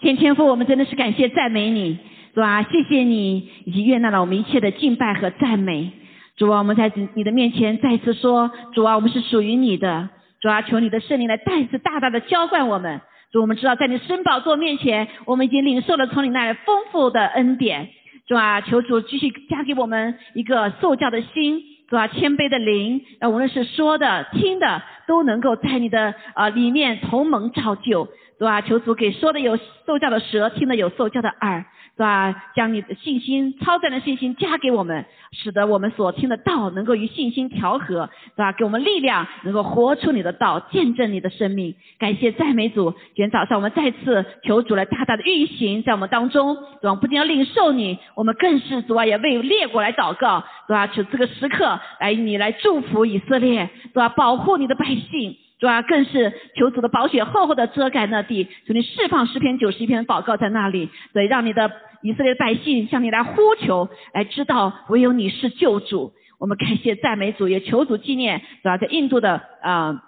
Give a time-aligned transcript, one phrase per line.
[0.00, 1.98] 天天父，我们真的是感谢赞美你，
[2.34, 5.92] 主啊，谢谢你以及悦纳了我们一切的敬拜和赞美。
[6.38, 10.08] 主啊，我们在你的面前再次说，主啊，我们是属于你的。
[10.40, 12.98] 主啊，求你的圣灵来再次大大的浇灌我们。
[13.30, 17.90] 主，我们知道在你圣宝座面前，我们已经领受了从你那里丰富的恩典。
[18.26, 21.60] 主啊，求主继续加给我们一个受教的心，
[21.90, 28.08] 主啊，谦卑的灵，让无论是说的、听的，都能够在你的啊里面同盟造就。
[28.40, 31.64] 对吧，求主给说的有受教的舌，听的有受教的耳。
[31.96, 32.44] 是吧？
[32.54, 38.52] 将你的信心、超赞的信心加给我们，使得我们所听的道能够与信心调和，是吧？
[38.52, 41.74] 给我们力量，能够活出你的道，见证你的生命。
[41.98, 42.90] 感谢赞美主！
[43.14, 46.94] 今天早上我们再次求主来大大的运行在我们当中，对吧？
[46.94, 50.86] 不仅要领受你，我们更是主啊，也为列国来祷告，是吧？
[50.86, 54.08] 求这个时刻来，你来祝福以色列，是吧？
[54.08, 55.36] 保护你的百姓。
[55.60, 61.70] 主啊，更是求主的宝血厚厚的遮盖那地，求你释放十篇九十一篇祷告在那里，对，让你的
[62.02, 66.12] 以色列百姓向你来呼求，来知道唯有你是救主。
[66.38, 70.02] 我们感谢赞美主，也求主纪念，主啊，在印度的啊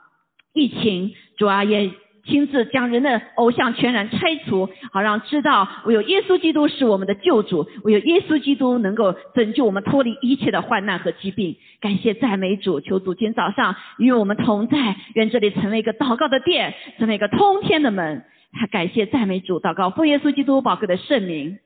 [0.55, 1.93] 疫情，主啊也。
[2.25, 11.57] 亲自将人的偶像全然拆除，好让知道唯有耶稣基督是我们的救主，唯有耶稣基督能够拯救我们脱离一切的患难和疾病。
[11.81, 18.25] 感谢赞美主，求主今天早上与我们同在，愿这里成为一个祷告的殿，成为一个通天的门。
[18.71, 21.59] 感谢赞美主，祷告奉耶稣基督宝贵的圣名，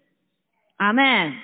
[0.79, 1.34] 阿门，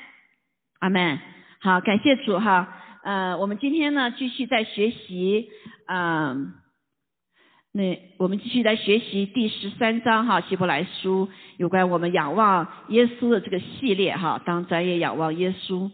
[0.79, 1.19] 阿门。
[1.61, 2.67] 好，感谢主哈，
[3.05, 5.51] 呃，我们今天呢继续在学习，
[5.87, 6.55] 嗯。
[7.75, 15.91] 那我们继续来学习第十三章哈，希伯来书有关我们仰望耶稣的这个系列哈，当专业仰望耶稣，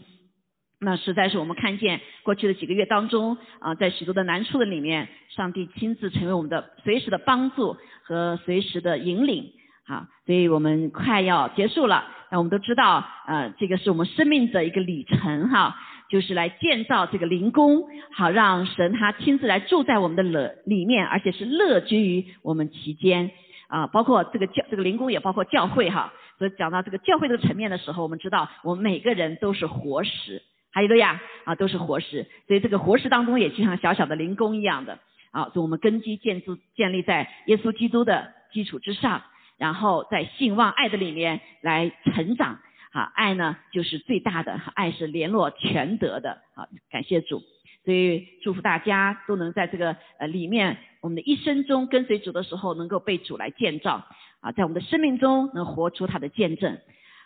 [0.80, 9.52] 那实在是我们看见过去的几个月当中啊，在许多的难处的里面，上帝亲自成为我们的随时的帮助和随时的引领
[9.86, 15.76] 啊，所以我们快要结束了，那我们都知道呃，这个是我们生命的一个里程哈。
[16.08, 23.30] 就是来建造这个灵宫，好让神他亲自来住在我们的乐里面，而且是乐居于我们其间
[23.68, 23.86] 啊。
[23.88, 26.12] 包括这个教这个灵宫也包括教会哈。
[26.38, 32.26] 所以讲到这个教会的层面的时候，我们知道我们每个人都是活石，还有个呀啊都是活石。
[32.46, 34.98] 所以这个活石当中也就像小小的灵宫一样的
[35.30, 35.50] 啊。
[35.52, 39.22] 所以我们根基建筑建立在耶稣基督的基础之上，
[39.58, 42.60] 然后在信望爱的里面来成长。
[42.90, 46.38] 好，爱呢就是最大的，爱是联络全德的。
[46.54, 47.42] 好，感谢主，
[47.84, 54.06] 所以祝福大家都能在这个呃里面，我们的一生中跟随主的时候，能够被主来建造。
[54.40, 56.78] 啊，在我们的生命中能活出他的见证。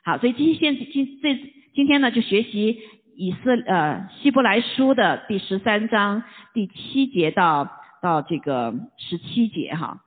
[0.05, 1.39] 好，所以今天今这
[1.75, 2.81] 今天呢就学习
[3.15, 7.71] 以色呃希伯来书的第十三章第七节到
[8.03, 10.03] 到这个十七节哈。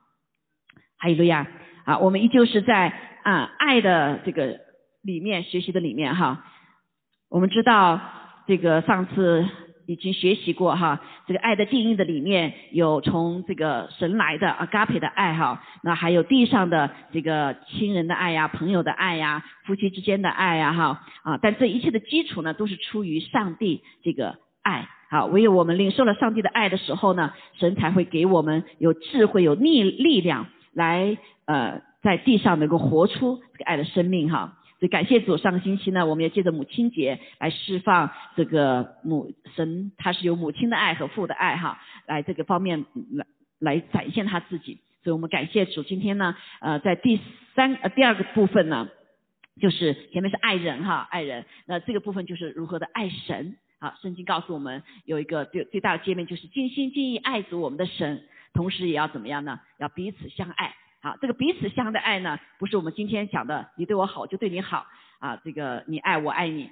[0.98, 1.48] 哈利路亚。
[1.86, 2.90] 啊，我们依旧是在
[3.24, 4.65] 啊爱的这个。
[5.06, 6.44] 里面学习的里面哈，
[7.30, 8.02] 我们知道
[8.48, 9.48] 这个上次
[9.86, 21.04] 已经学习过哈，这个爱的定义的里面有从这个神来的阿嘎培的爱哈，那还有地上的这个亲人的爱呀、朋友的爱呀、夫妻之间的爱呀哈。
[21.22, 31.16] 啊，但这一切的基础呢都是出于上帝这个爱，好，唯有我们领受了上帝的爱的时候呢，神才会给我们有智慧、有力力量来
[31.46, 34.58] 呃在地上能够活出这个爱的生命哈。
[34.78, 43.26] 所以感谢主，上个星期呢，我们也借着母亲节来释放这个母神，他是有母亲的爱和父的爱哈，来这个方面来
[43.60, 44.82] 来展现他自己。
[45.04, 47.20] 所以我们感谢主，今天呢，呃，在第
[47.56, 48.90] 三呃第二个部分呢，
[49.62, 53.56] 就是前面是爱人哈，爱人，那这个部分就是如何的爱神。
[53.80, 59.60] 好，圣经告诉我们有一个最最大的界面，就是尽心尽意爱主我们的神，同时也要怎么样呢？
[59.78, 60.76] 要彼此相爱。
[61.06, 64.88] 啊，这个彼此相的爱呢，不是我们今天讲的，你对我好就对你好
[65.20, 66.72] 啊，这个你爱我爱你，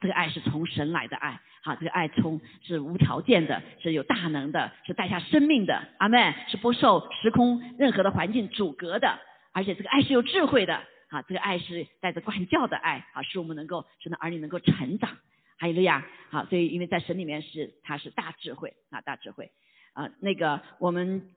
[0.00, 9.18] 这个爱是从神来的爱，好，这个爱从是无条件的，是有大能的，是带下生命的，阿门，是不受时空任何的环境阻隔的，
[9.52, 10.76] 而且这个爱是有智慧的，
[11.08, 15.18] 啊，这个爱是带着管教的爱，啊，使我们能够使那儿女能够成长，
[15.58, 19.50] 还有了呀，好，所以因为在神里面是他是大智慧啊，大智慧
[19.94, 21.28] 啊，那个我们。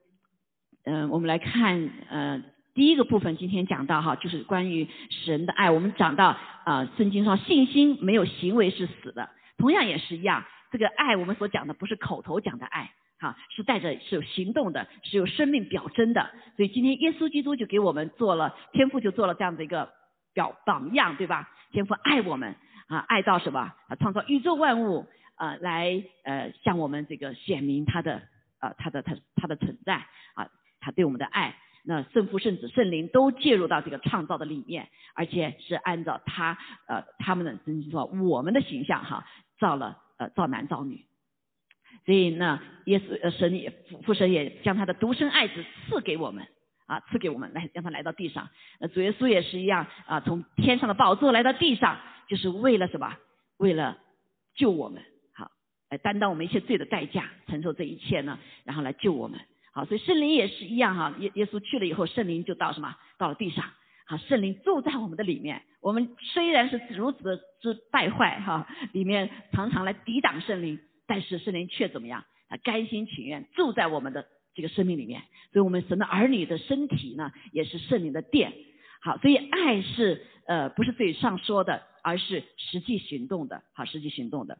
[0.86, 2.40] 嗯，我们来看，呃，
[2.72, 5.68] 第一个部分今天讲到哈，就是关于神的爱。
[5.68, 9.28] 我们讲到啊，圣经上信心没有行为是死的，
[9.58, 10.44] 同样也是一样。
[10.70, 16.30] 这个爱我们所讲的不是口头讲的爱，哈，是带着是有行动的，是有生命表征的。
[16.56, 19.90] 所以今天耶稣基督就给我们做了天父就做了这样的一个
[20.34, 21.50] 表榜样，对吧？
[21.72, 22.54] 天父爱我们
[22.86, 23.96] 啊，爱到什么啊？
[23.98, 25.04] 创造宇宙万物
[25.34, 28.22] 啊，来呃向我们这个显明他的
[28.60, 29.96] 呃他的他他的存在
[30.34, 30.48] 啊。
[30.86, 36.56] 他对我们的爱，那圣父、圣子、圣灵都介入到这个创造的里面，而且是按照他
[36.86, 39.26] 呃他们的甚至说我们的形象哈
[39.58, 41.04] 造了呃造男造女。
[42.04, 43.50] 所以呢，耶稣呃神
[43.90, 46.46] 父父神也将他的独生爱子赐给我们
[46.86, 48.48] 啊，赐给我们来让他来到地上。
[48.78, 51.98] 那主耶稣也是一样啊，从天上的宝座来到地上，
[52.28, 53.12] 就是为了什么？
[53.56, 53.98] 为了
[54.54, 55.02] 救我们，
[55.32, 55.50] 好
[55.90, 59.40] 来担当我们一切罪的代价，承受这一切呢，然后来救我们。
[59.76, 62.96] 好，所以圣灵也是一样哈，耶耶稣去了以后，圣灵就到什么？
[63.18, 63.62] 到了地上。
[64.06, 65.64] 好，圣灵住在我们的里面。
[65.82, 70.80] 我们虽然是如此的之败坏哈，里面常常来抵挡圣灵。
[71.06, 72.24] 但是圣灵却怎么样？
[72.48, 75.20] 他甘心情愿住在我们的这个生命里面，
[75.52, 78.54] 所以我们神的儿女的身体呢，也是圣灵的殿。
[79.02, 83.62] 好，所以爱是呃不是嘴上说的，而是实际行动的。
[83.74, 84.56] 好，实际行动的。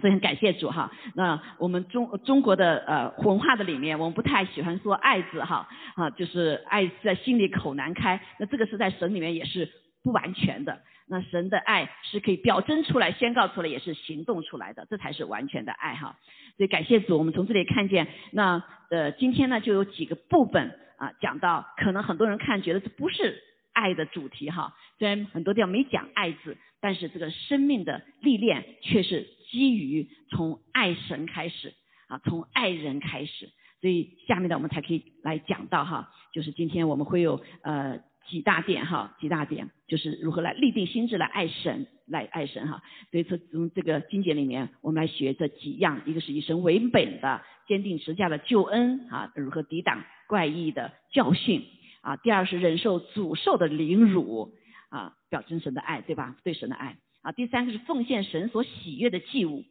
[0.00, 0.92] 所以很感谢主哈。
[1.14, 8.20] 那我们中中国的呃文化的里面，我们不太喜欢说爱字哈啊，就是爱在心里口难开。
[8.38, 9.70] 那这个是在神里面也是
[10.02, 10.80] 不完全的。
[11.08, 16.16] 那神的爱是可以表征出来、宣告出来，也是行动出来的，这才是完全的爱哈。
[16.56, 23.40] 所以感谢主，我们从这里看见，那呃今天呢就有几个部分啊讲到，可能很多人看觉得这不是
[23.76, 24.74] 爱的主题哈。
[24.98, 31.74] 虽然很多地方没讲爱字，但是这个生命的历练却是基于从爱神开始
[32.08, 33.50] 啊，从爱人开始。
[33.80, 38.00] 所以下面的我们才可以来讲到哈，就是今天我们会有呃。
[38.28, 42.82] 几大点哈，几大点就是如何来立定心智来爱神，来爱神哈。
[43.12, 51.64] 所以从从这个经节里面，我们来学这几样：一个是以神为本的坚定持架的救恩啊，如何抵挡怪异的教训
[52.06, 54.54] 啊；第二是忍受祖受的凌辱
[54.90, 56.36] 啊，表征神的爱，对吧？
[56.44, 59.64] 对神的爱啊；第三个是奉献神所喜悦的祭物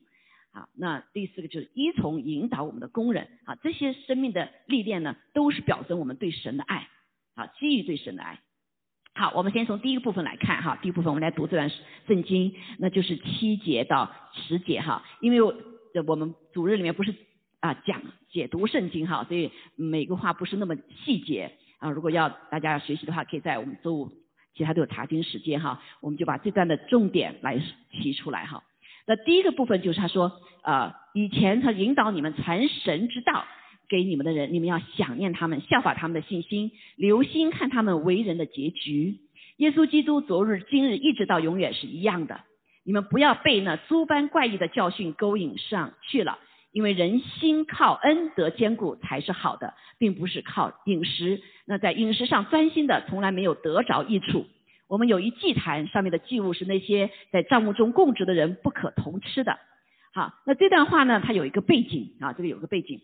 [0.51, 3.55] 啊；那第四个就是依从引导我们的工人啊。
[3.63, 6.89] 这些生命的历练呢，都是表征我们对神的爱
[7.35, 8.41] 啊，基于对神的爱。
[9.13, 10.77] 好，我们先从第一个部分来看哈。
[10.81, 11.71] 第一部分我们来读这段
[12.05, 15.05] 圣经，那就是七节到十节哈。
[15.21, 17.15] 因为我们主日里面不是
[17.61, 21.91] 啊讲解读圣经哈，所以每个话不是那么细节啊。
[21.91, 24.11] 如果要大家要学习的话，可以在我们周五
[24.55, 27.61] 其他都有查经时间哈，我们就把这段的重点来
[27.91, 28.63] 提出来哈。
[29.07, 30.31] 那第一个部分就是他说
[30.63, 33.45] 呃，以前他引导你们传神之道。
[33.87, 39.19] 给你们的人，你们要想念他们，效法他们的信心，留心看他们为人的结局。
[39.57, 42.41] 耶稣基督昨日、今日一直到永远是一样的。
[42.83, 46.39] 你们不要被那诸般怪异的教训勾引上去了，
[46.75, 51.42] 因为人心靠恩德坚固才是好的，并不是靠饮食。
[51.66, 54.45] 那在饮食上专心的，从来没有得着益处。
[54.89, 59.57] 我们有一祭坛，上面的祭物是那些在帐目中供职的人不可同吃的。
[60.13, 63.00] 好，那这段话呢，它有一个背景啊，这个有个背景。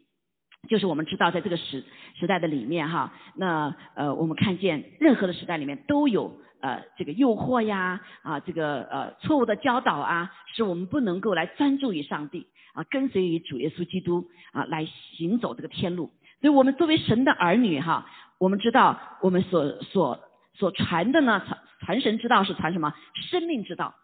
[0.70, 1.84] 就是我们知道，在这个时
[2.16, 16.12] 时代的里面哈，那呃，我们看见任何的时代里面都有呃这个诱惑呀啊，这个呃错误的教导啊，使我们不能够来专注于上帝啊，跟随于主耶稣基督啊，来行走这个天路。
[16.40, 18.06] 所以我们作为神的儿女哈，
[18.38, 20.20] 我们知道我们所所
[20.54, 22.94] 所传的呢，传传神之道是传什么？
[23.30, 23.96] 生命之道，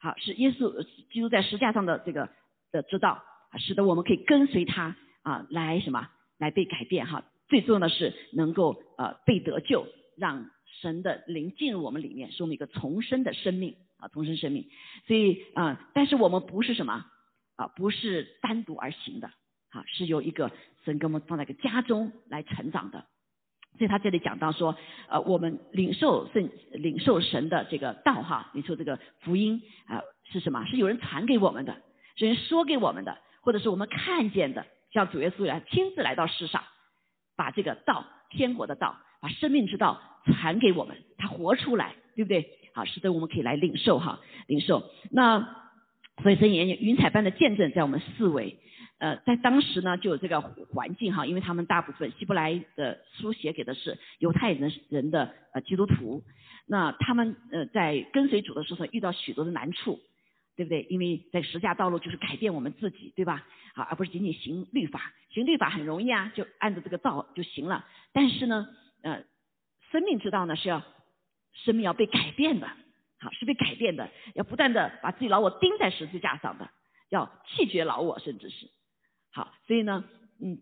[0.00, 2.28] 好，是耶稣基督在石架上的这个
[2.72, 3.22] 的之道，
[3.56, 4.96] 使得我们可以跟随他。
[5.22, 6.08] 啊，来什么？
[6.38, 7.24] 来被改变哈。
[7.48, 9.86] 最重要的是能够呃被得救，
[10.16, 14.68] 让神的灵进入我们里面，是我们一个重生的生命啊，重生生命。
[15.06, 17.04] 所以啊，但是我们不是什么
[17.56, 19.28] 啊，不是单独而行的
[19.70, 20.50] 啊，是由一个
[20.84, 23.04] 神给我们放在一个家中来成长的。
[23.78, 24.76] 所以他这里讲到说，
[25.08, 30.64] 呃，我们领受圣领受神的这个道哈，领受这个福音啊，是什么？
[30.66, 31.76] 是有人传给我们的，
[32.16, 34.66] 是人说给我们的，或者是我们看见的。
[34.92, 36.62] 像主耶稣一样亲自来到世上，
[37.36, 42.58] 把这个道，天国的道，把生命之道传给我们，他活出来，对不对？
[42.74, 44.82] 好，使得我们可以来领受哈，领受。
[45.10, 45.56] 那
[46.22, 48.58] 所以神言云彩般的见证在我们四维，
[48.98, 56.22] 呃，在当时呢就有这个环境哈，因为他们大部分希伯来的书写给的是犹太人人的呃基督徒，
[56.66, 60.00] 那他们呃在跟随主的时候遇到许多的难处。
[60.62, 60.86] 对不对？
[60.88, 63.44] 因为在实价道路就是改变我们自己，对吧？
[63.74, 65.12] 好，而不是仅仅行律法。
[65.30, 67.84] 行律法很容易啊，就按照这个道就行了。
[68.12, 68.68] 但是呢，
[69.02, 69.24] 呃，
[69.90, 70.84] 生命之道呢是要
[71.52, 72.68] 生命要被改变的，
[73.18, 76.70] 好，是被改变的，要不断的把自己老我钉在十字架上的，
[77.08, 78.70] 要弃绝老我，甚至是
[79.32, 79.52] 好。
[79.66, 80.04] 所以呢，
[80.40, 80.58] 嗯，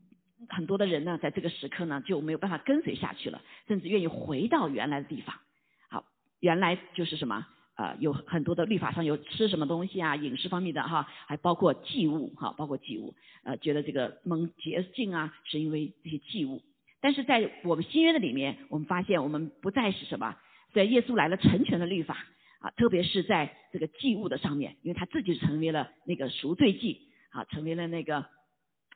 [0.48, 5.36] 很多的人呢，在这个时刻呢就没有办法跟随下去了，甚至愿意回到原来的地方。
[5.90, 6.06] 好，
[6.38, 7.46] 原来就是什么？
[7.80, 16.60] 呃，有很多的律法上有吃什么东西啊，饮食方面的哈，还包括祭物哈，包括祭物，呃，觉得这个蒙洁净啊，是因为这些祭物。
[17.00, 20.36] 但是在我们新约的里面，我们发现我们不再是什么，
[20.74, 22.18] 在耶稣来了成全的律法
[22.58, 28.26] 啊，特别是在这个祭物的上面，因为他自己成为了那个赎罪祭啊，成为了那个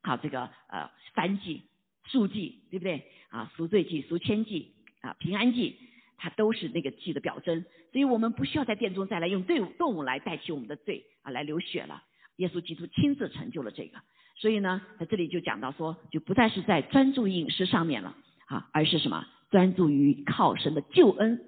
[0.03, 1.63] 啊这个呃燔祭、
[2.05, 3.51] 赎祭，对不对啊？
[3.57, 5.79] 赎罪祭、赎愆祭啊、平安祭，
[6.25, 12.03] 它都是那个祭的表征，所以我们不需要在殿中再来用队伍动物来代替我们的罪啊，来流血了。
[12.37, 13.99] 耶稣基督亲自成就了这个。
[14.37, 18.17] 所以呢，在这里就讲到说，就不再是在专注饮食上面了
[18.47, 19.27] 啊，而是什么？
[19.51, 21.39] 专注于靠神的救恩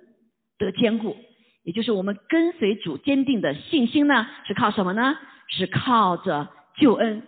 [0.59, 1.16] 的坚固，
[1.62, 5.16] 也就是我们跟随主坚定的信心呢，是靠什么呢？
[5.49, 7.23] 是靠着救恩，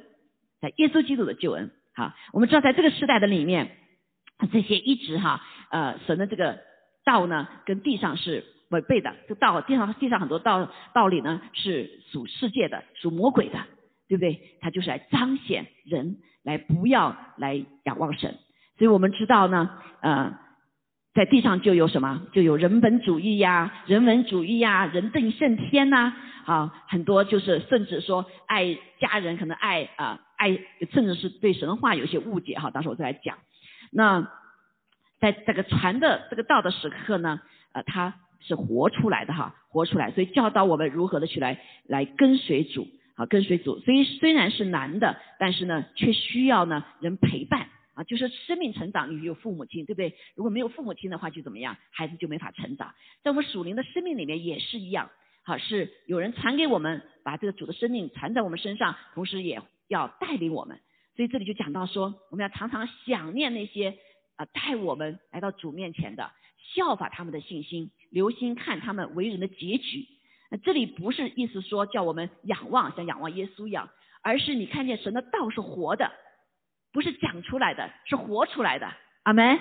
[0.61, 1.71] 在耶稣基督的救恩。
[1.95, 3.79] 好，我们知道在这个时代的里面，
[4.53, 5.41] 这些一直哈
[5.71, 6.61] 呃神的这个
[7.11, 13.59] 道呢，跟地上是违背的，这道地上地上很多道道理呢是属世界的，属魔鬼的。
[14.11, 14.41] 对不对？
[14.63, 18.39] 他就是来彰显人，来不要来仰望神。
[18.79, 19.69] 所以我们知道呢，
[20.01, 20.33] 呃，
[21.13, 22.23] 在地上就有什么？
[22.33, 26.15] 就有人本主义呀、人文主义呀、人定胜天呐，
[26.47, 30.59] 啊，很多就是甚至说爱家人，可能爱啊爱，
[30.91, 32.71] 甚至是对神话有些误解哈。
[32.71, 33.37] 到时候我再来讲。
[33.93, 34.27] 那
[35.21, 37.41] 在这个传的这个道的时刻呢，
[37.73, 42.89] 呃，他是活出来的哈，活出来，所以教导我们如何的去来来跟随主。
[43.19, 50.15] 啊，跟随主，所以虽然是难的，但是呢，却需要呢人陪伴啊，就是生命成长，你有父母亲，对不对？
[50.37, 51.77] 如果没有父母亲的话，就怎么样？
[51.91, 52.95] 孩子就没法成长。
[53.25, 55.11] 在我们属灵的生命里面也是一样，
[55.43, 60.79] 好，是有人传给我们，把这个主的生命传在我们身上，同时也要带领我们。
[61.17, 63.99] 所以这里就讲到说，我们要常常想念那些
[64.39, 66.31] 啊带我们来到主面前的，
[66.75, 70.07] 效法他们的信心，留心看他们为人的结局。
[70.51, 73.91] 那这里不是意思说叫我们仰望像仰望耶稣一样，
[74.23, 76.11] 而是你看见神的道是活的，
[76.93, 78.91] 不是讲出来的，是活出来的。
[79.25, 79.59] 阿门。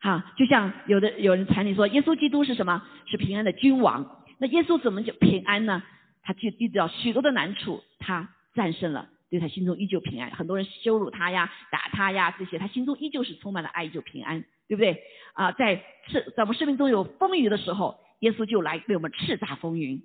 [0.00, 2.84] 好，就像有的有人传你说耶稣基督是什么？
[3.06, 4.24] 是平安的君王。
[4.38, 5.82] 那耶稣怎么就平安呢？
[6.24, 10.30] 他就遇到许多的难处，他战胜了，对他心中依旧平安。
[10.30, 15.02] 很多人羞辱他呀、打他呀这些，他心中依旧是充满了爱，就平安，对不对？
[15.32, 17.98] 啊，在是在我们生命中有风雨的时候。
[18.22, 20.00] 耶稣就来为我们叱咤风云，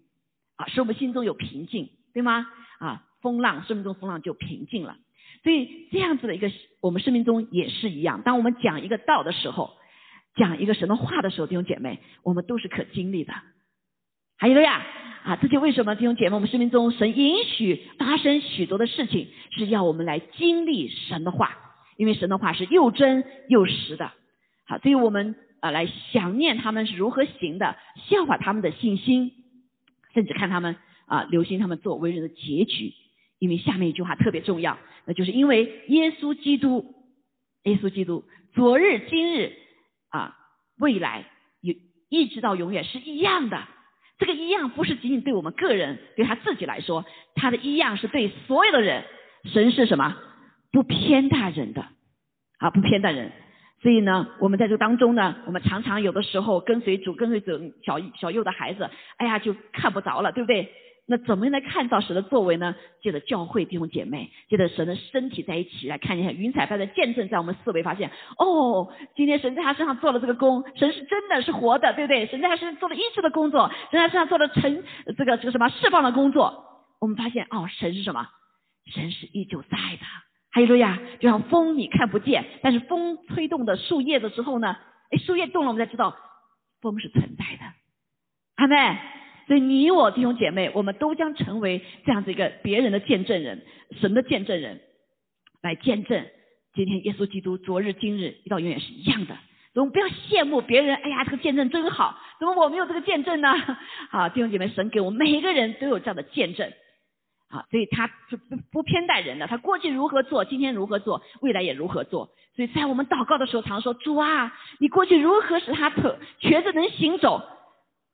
[0.55, 2.47] 啊，使我们心中有平静，对吗？
[2.79, 4.97] 啊，风浪，生命中风浪就平静了。
[5.43, 6.49] 所以这样子的一个，
[6.81, 8.23] 我们生命中也是一样。
[8.23, 9.77] 当我们讲一个道的时候，
[10.35, 13.35] 讲一个神的话的时候，弟兄姐妹，我们都是可经历的。
[14.37, 14.85] 还有呀，
[15.23, 21.57] 啊，这就为什么弟兄姐妹，我们生命中神允许发生许多的事情，是要我们来经历神的话，
[21.97, 24.11] 因为神的话是又真又实的。
[24.67, 25.35] 好，对于我们。
[25.59, 27.75] 啊，来想念他们是如何行的，
[28.07, 29.31] 效法他们的信心，
[30.13, 30.75] 甚至看他们
[31.07, 32.93] 啊，留心他们做为人的结局。
[33.39, 36.93] 因为下面一句话特别重要，那就是因为耶稣基督，
[37.63, 39.51] 耶稣基督昨日今日
[40.09, 40.37] 啊，
[40.77, 41.25] 未来
[41.61, 41.75] 一
[42.07, 43.67] 一直到永远是一样的。
[44.19, 47.05] 这个一样不是仅仅对我们个人，对他自己来说，
[47.35, 49.03] 他的一样是对所有的人。
[49.45, 50.15] 神是什么？
[50.71, 51.85] 不偏待人的
[52.57, 53.31] 啊，不偏待人。
[53.81, 57.51] 所以呢，我们在这当中呢，我们常常有的时候跟随主、跟随主
[57.85, 60.69] 小小幼的孩子，哎呀，就看不着了，对不对？
[61.09, 62.75] 那怎么样来看到神的作为呢？
[63.01, 72.25] 借着教会弟兄姐妹，借着神的身体在一起来看一下云彩般的见证，在我们思维发现，哦，今天神在他身上做了这个工，神是真的是活的，对不对？
[72.25, 74.83] 神在他身上做了医治的工作，神在他身上做了成
[75.17, 78.27] 这个这个什么释放的工作，我们发现，哦，神是什么？
[78.91, 80.05] 神是依旧在的。
[80.51, 84.75] 哈利路亚，就像风你看不见，但是风吹动的树叶的时候呢，
[85.11, 86.17] 哎，树叶动了，我们才知道
[86.81, 87.63] 风是存在的。
[88.55, 88.75] 阿妹，
[89.47, 93.63] 所以你我弟兄姐妹，我们都将成为这样子一个别人的见证人，
[93.99, 94.81] 神的见证人，
[95.63, 96.25] 来见证
[96.73, 99.37] 今天耶稣基督昨日今日到永远是一样的。
[99.75, 103.53] 我们不要羡慕别人，哎呀，这个见证真好，怎么我没有这个见证呢？
[104.09, 106.71] 好，弟兄姐妹，神给我们每一个人都有这样的见证。
[107.49, 112.29] 啊，所以他是不不偏待人的，他过去如何做，今天如何做，未来也如何做。
[112.55, 117.41] 所以在我们祷告的时候，常说主啊，你过去如何使他腿瘸子能行走，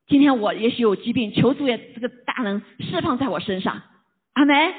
[0.07, 3.81] 今天我也许有疾病，求主也这个大能释放在我身上。
[4.33, 4.73] 阿门。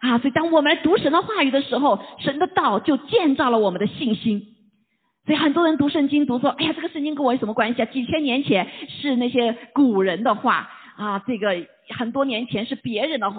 [0.00, 4.48] 啊，所以当我们读神的话语的时候，神的道就建造了我们的信心。
[5.24, 7.86] 所以很多人读圣经，读说，哎呀，这个圣经跟我有什么关系啊？
[7.86, 11.66] 几千年前是那些古人的话啊，这个
[11.96, 13.32] 很多年前是别人的。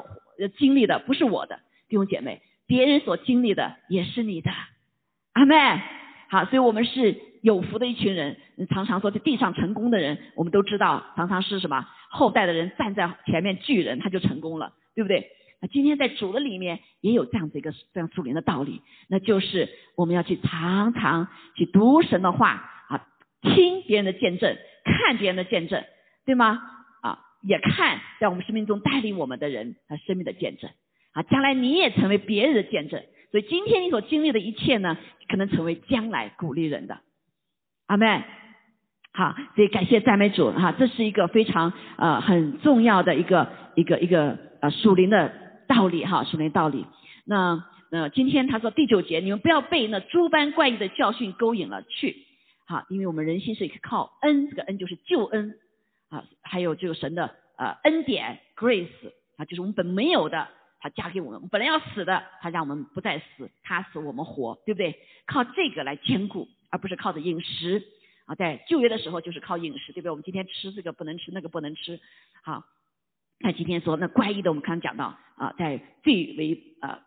[0.58, 4.52] 经历的不是我的弟兄姐妹，别人所经历的也是你的，
[5.32, 5.56] 阿妹。
[6.30, 8.38] 好，所以我们是有福的一群人。
[8.70, 15.30] 常常说在地上成功的人，我们都知道，常常是什么后代的人站在前面，巨人他就成功了，对不对？
[15.62, 23.08] 那今天在主的里面也有这样子一个这样属灵的道理，那就是我们要去常常去读神的话啊，
[23.42, 25.84] 听别人的见证，看别人的见证，
[26.26, 26.62] 对吗？
[27.02, 30.70] 啊，也看在我们生命中带领我们的人他生命的见证
[31.12, 33.04] 啊，将来你也成为别人的见证。
[33.36, 37.00] 所以今天你所经历的一切呢，可能成为将来鼓励人的。
[37.86, 38.24] 阿妹，
[39.12, 45.34] 好，所以感谢赞美主哈，这是一个非常呃很重要的一个一个一个呃属灵的
[45.68, 46.86] 道理哈，属灵道理。
[47.26, 47.62] 那
[47.92, 52.16] 那今天他说第九节，你们不要被那诸般怪异的教训勾引了去，
[52.66, 55.56] 好，因为我们人心是靠恩，这个恩就是救恩
[56.08, 58.88] 啊，还有这个神的呃恩典 grace
[59.36, 60.48] 啊，就是我们本没有的。
[60.86, 64.96] 他加给我们，本来要死的，他让我们不再死，他死我们活，对不对？
[65.26, 67.84] 靠这个来兼顾，而不是靠着饮食
[68.28, 68.36] 啊。
[68.36, 70.12] 在旧约的时候就是靠饮食，对不对？
[70.12, 72.00] 我们今天吃这个不能吃，那个不能吃。
[72.44, 72.64] 好，
[73.40, 77.02] 那今天说那怪异的，我们刚刚讲到啊，在最为啊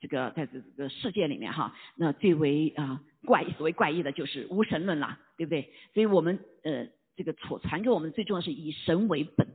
[0.00, 5.70] 这个在这个世界里面哈，那最为啊怪所谓怪异的就是无神论啦，对不对？
[5.92, 6.86] 所以我们呃
[7.16, 9.46] 这个传传给我们最重要是以神为本。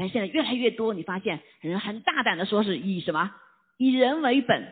[0.00, 3.34] 但现在越来越多，你发现人很大胆的说是以什么
[3.76, 4.66] 以人为本，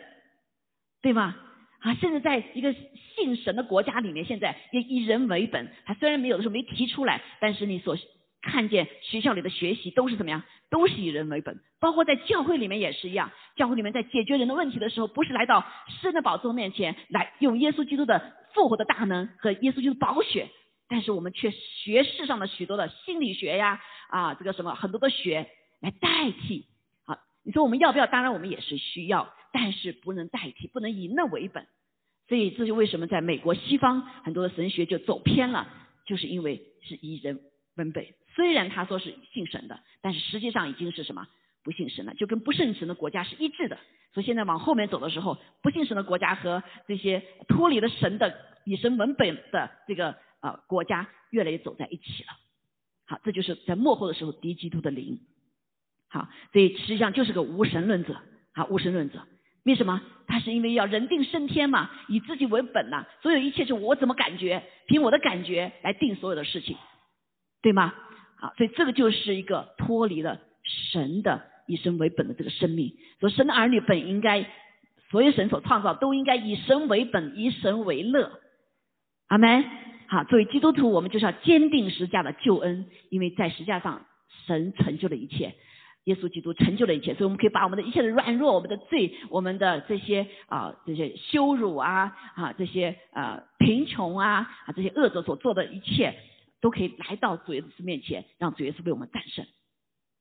[1.02, 1.36] 对吗？
[1.80, 2.74] 啊，甚至在一个
[3.14, 5.70] 信神的国家里面，现在也以人为本。
[5.84, 7.94] 他虽然没有的时候没提出来，但是你所
[8.40, 10.42] 看见学校里的学习都是怎么样？
[10.70, 11.60] 都是以人为本。
[11.78, 15.62] 包括在教会里面也是一样，教会里面在解决人的问题的时候，不是来到
[16.00, 20.48] 神的宝座面前来用耶稣基督的复活的大能和耶稣基督的宝血，
[20.88, 23.82] 但是我们却学世上的许多的心理学呀。
[24.08, 25.48] 啊，这个什么很多的学
[25.80, 26.66] 来代替，
[27.04, 28.06] 好，你说我们要不要？
[28.06, 31.66] 当然我们也是需要，但是不能代替，不能以那为本。
[32.28, 35.66] 所以这就为什么在美国西方很多的神学就走偏了，
[36.06, 37.40] 就是因为是以人
[37.76, 38.04] 为本。
[38.34, 41.26] 虽然他说是信神的，但是实际上已经是什么
[41.64, 43.78] 不信神了，就跟不信神的国家是一致的。
[44.12, 48.34] 所以现在往后面走的时候，不信神的国家和这些脱离了神的
[48.64, 52.30] 以神为本的这个呃国家越来越走在一起了。
[53.08, 55.18] 好，这就是在幕后的时候敌基督的灵。
[56.08, 58.16] 好，所以实际上就是个无神论者。
[58.54, 59.20] 好，无神论者，
[59.64, 60.00] 为什么？
[60.26, 66.76] 他是因为要人定胜天嘛，以自己为本呐，所有一切是我怎么感觉，凭我的感觉来定所有的事情，
[67.62, 67.94] 对吗？
[68.36, 70.40] 好，所以这个就是一个脱离了
[70.90, 72.94] 神的以神为本的这个生命。
[73.20, 74.44] 所以神的儿女本应该，
[75.10, 78.40] 所有神所创造都应该以神为本，以神为乐。
[79.28, 79.64] 阿门。
[80.10, 84.06] 好，作为基督徒，我们就是要坚定十架的救恩，因为在十架上，
[84.46, 85.54] 神成就了一切，
[86.04, 96.14] 耶稣基督成就了一切，所以我们可以把我们的一切的软弱、我们的罪、我们的这些啊这些羞辱啊啊这些啊贫穷啊啊这些恶者所做的一切，
[96.62, 99.44] 都可以来到主耶稣面前，让主耶稣为我们战胜。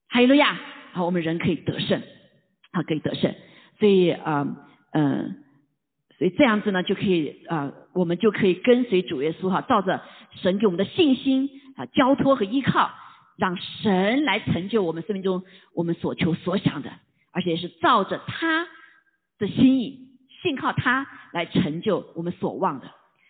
[0.10, 0.60] 哈利路亚！
[0.92, 2.02] 好，我们人可以得胜，
[2.74, 3.34] 好可以得胜。
[3.80, 4.46] 所以啊
[4.92, 5.44] 嗯。
[6.18, 10.02] 所以这样子呢，就可以啊，我们就可以跟随主耶稣哈，照着
[10.42, 12.90] 神给我们的信心啊，交托和依靠，
[13.38, 15.44] 让神来成就我们生命中
[15.76, 16.92] 我们所求所想的，
[17.32, 18.68] 而且是照着他
[19.38, 20.10] 的心意，
[20.42, 22.90] 信靠他来成就我们所望的。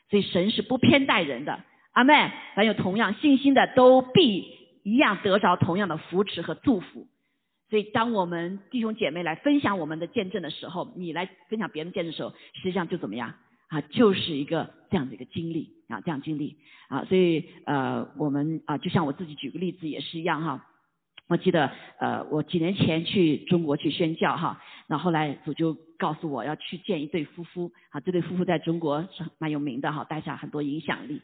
[0.09, 1.59] 所以神是不偏待人的，
[1.91, 4.47] 阿妹，凡有同样信心的，都必
[4.83, 7.05] 一样得着同样的扶持和祝福。
[7.69, 13.33] 所以，当我们弟兄姐妹来分享我们的见证的时候，你来分享别人见证的时候，实际上就怎么样
[13.67, 13.81] 啊？
[13.81, 16.55] 就是一个这样的一个经历啊，这样经历
[16.87, 17.03] 啊。
[17.05, 20.65] 所以，呃，我们啊，就像我自己举个例子也是一样哈。
[21.27, 31.21] 我记得，呃，我几年前去中国去宣教哈，那后来主就告诉我要去见一对夫妇啊，这对夫妇在中国是蛮有名的哈，带下很多影响力。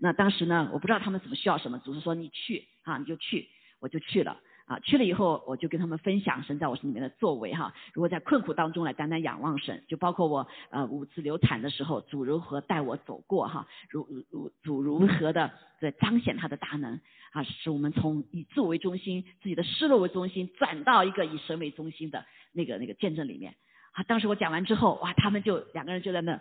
[0.00, 3.46] 那当时呢，我不知道他们怎么需要什么，主是说你去啊，你就去，
[3.78, 4.36] 我就去了。
[4.66, 7.74] 啊，去了以后，我就跟他们分享神在我心里面的作为哈。
[7.92, 15.50] 如果在困苦当中来单单仰望神，就包括我呃五次流产的时候，主如何带我走过哈，如如主如何的
[15.80, 16.98] 在彰显他的大能
[17.32, 23.54] 啊，使我们从以自我为中心、自己的失落为中心，转到一个以神为中心的那个那个见证里面
[23.92, 24.02] 啊。
[24.04, 26.40] 当时我讲完之后，哇，他们就两个人就在那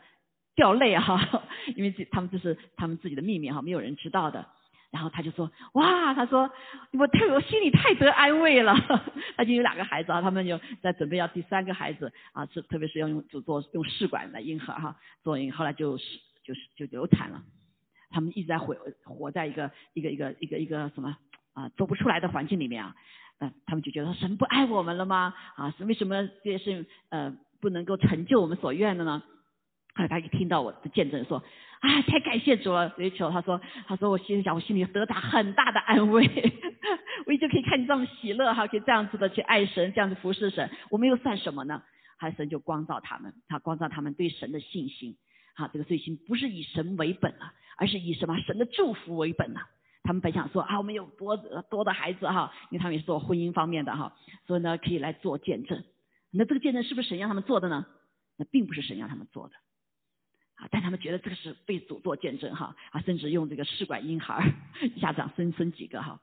[0.56, 1.44] 掉泪哈，
[1.76, 4.48] 因为这他们这是他们自己的秘密哈，没有人知道的。
[4.94, 6.48] 然后他就说，哇，他说
[6.92, 8.76] 我太我心里太得安慰了。
[9.36, 17.42] 他就有两个孩子啊，他们就在准备要第三个孩子啊，是特别是要用就做用试管来婴儿哈，做婴，后来就是就是就流产了。
[18.12, 21.18] 他们一直在活活在一个一个一个一个一个什么
[21.54, 22.96] 啊走不出来的环境里面啊，
[23.40, 25.34] 嗯，他们就觉得神不爱我们了吗？
[25.56, 29.24] 啊，是为什么这些事呃不能够成就我们所愿的呢？
[29.96, 31.44] 后来他一听到我的见证说。
[31.84, 36.26] 啊，太感谢主了，瑞秋，他说，他说我心里想，我心里得到很大的安慰。
[37.28, 41.84] 我就可以看你这么喜乐哈，可以这样子的去爱神，这样子服侍神，我们又算什么呢？
[42.18, 45.18] 还神就光照他们，他光照他们对神的信心，
[45.56, 49.60] 好，这个信心不是以神为本了，而是以什么神的祝福为本了。
[50.04, 51.36] 他们本想说啊，我们有多
[51.70, 54.16] 多的孩子哈，因为他们也是做婚姻方面的哈，
[54.48, 55.84] 所以呢可以来做见证。
[56.32, 57.86] 那这个见证是不是神让他们做的呢？
[58.38, 59.56] 那并不是神让他们做的。
[60.72, 64.54] 但他们觉得这个是被主做见证哈啊，甚至用这个试管婴孩
[64.96, 66.20] 一下长生生几个哈。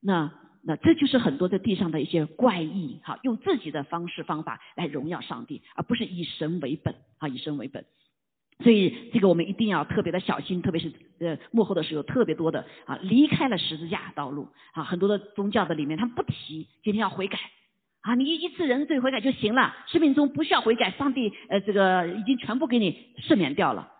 [0.00, 7.84] 那那这就是很多在地上的一些怪异哈，用自己的方式方法来荣耀上帝，而不是以神为本啊，以神为本。
[8.60, 17.38] 所以这个我们一定要特别的小心，特别是呃幕后的时候特别多的啊离开了十字架道路啊，很多的宗教的里面他们不提今天要悔改。
[18.06, 23.92] 啊，你一次人罪悔改就行了，生命中不需要悔改，上帝呃这个已经全部给你赦免掉了。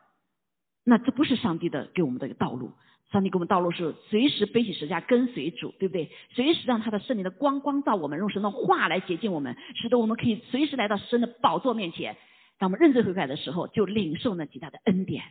[0.84, 2.70] 那这不是上帝的给我们的一个道路，
[3.10, 6.08] 上帝给我们道路是随时背起十字架跟随主，对不对？
[6.30, 12.16] 随时让他的圣灵的光光照我们，用神的话来洁净我们，使得我们可以随时来到神的宝座面前。
[12.58, 15.24] 当我们认罪悔改的时候，就领受那极大的恩典。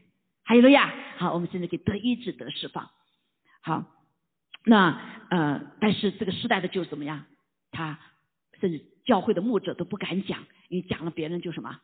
[0.43, 2.89] 还有了呀，好，我们现在可以得医治得释放。
[3.61, 3.85] 好，
[4.65, 7.23] 那呃，但是这个时代的就是怎么样？
[7.71, 7.97] 他。
[8.61, 11.79] 甚至教会的牧者都不敢讲，因为讲了别人就什么，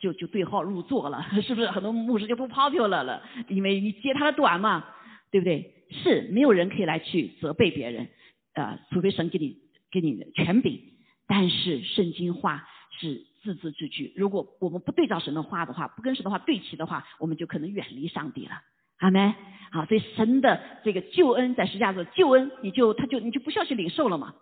[0.00, 1.70] 就就对号入座了， 是不是？
[1.70, 4.84] 很多牧师就不 popular 了，因为你揭他的短嘛，
[5.30, 5.74] 对不对？
[5.90, 8.08] 是没有人可以来去责备别人，
[8.52, 9.56] 呃，除非神给你
[9.90, 10.82] 给你权柄。
[11.26, 12.68] 但是圣经话
[12.98, 18.62] 是字字句句，如果我们不对照神的话的话，不跟神的话对齐的话，我们就可能远离上帝了。
[18.98, 19.34] 阿门。
[19.70, 24.34] 好，所以神的这个救恩在十字架上救恩，你就他就你就不需要去领受了嘛。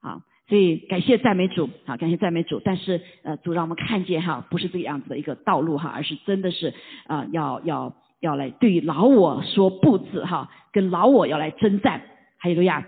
[0.00, 0.22] 好。
[0.46, 2.60] 所以感谢赞美主，好感谢赞美主。
[2.64, 6.74] 但是呃，主让我们看见哈，不是这个样子的一个道路哈，而是真的是
[7.06, 12.02] 啊，要要要来对老我说不字哈，跟老我要来征战。
[12.36, 12.86] 还有路亚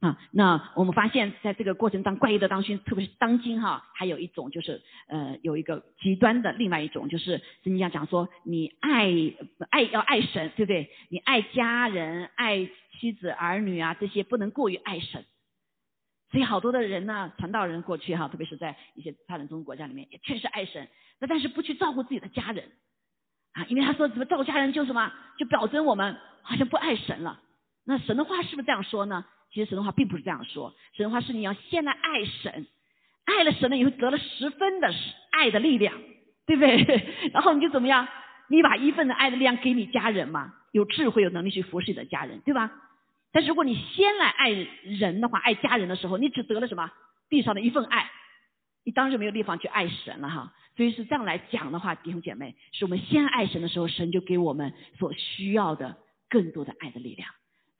[0.00, 9.12] 啊，那我们发现在这个过程当怪异的当中，特别是当今哈，还有一种就是呃，有一个极端的另外一种，就是圣经上讲说，你爱
[9.68, 10.88] 爱要爱神，对不对？
[11.10, 12.66] 你爱家人、爱
[12.98, 15.22] 妻子儿女啊，这些不能过于爱神。
[16.30, 20.86] 所以好多的人呢，传道人过去哈，特别是在一些发展中国家里面，也确实爱神，
[21.20, 22.70] 那但是不去照顾自己的家人，
[23.54, 27.40] 啊，因为他说什么照顾家人就什么，就表征我们好像不爱神了。
[27.84, 29.24] 那神的话是不是这样说呢？
[29.50, 32.66] 其实神的话并不是这样说，神的话是你要先来爱神，
[33.24, 34.92] 爱了神了以后得了十分的
[35.30, 35.94] 爱的力量，
[36.46, 37.08] 对不对？
[37.32, 38.06] 然后你就怎么样？
[38.48, 42.70] 你把一份的爱的力量给你家人嘛，有智慧有能力去服侍你的家人，对吧？
[43.38, 44.50] 但如果你先来爱
[44.82, 46.90] 人的话，爱家人的时候，你只得了什么
[47.30, 48.10] 地上的一份爱，
[48.82, 50.52] 你当然没有地方去爱神了哈。
[50.76, 55.96] 所以是这样来讲的话，弟兄姐妹，是我们先爱神的时候，神就给我们所需要的
[56.28, 57.30] 更多的爱的力量。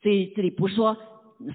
[0.00, 0.94] 所以这里不是说，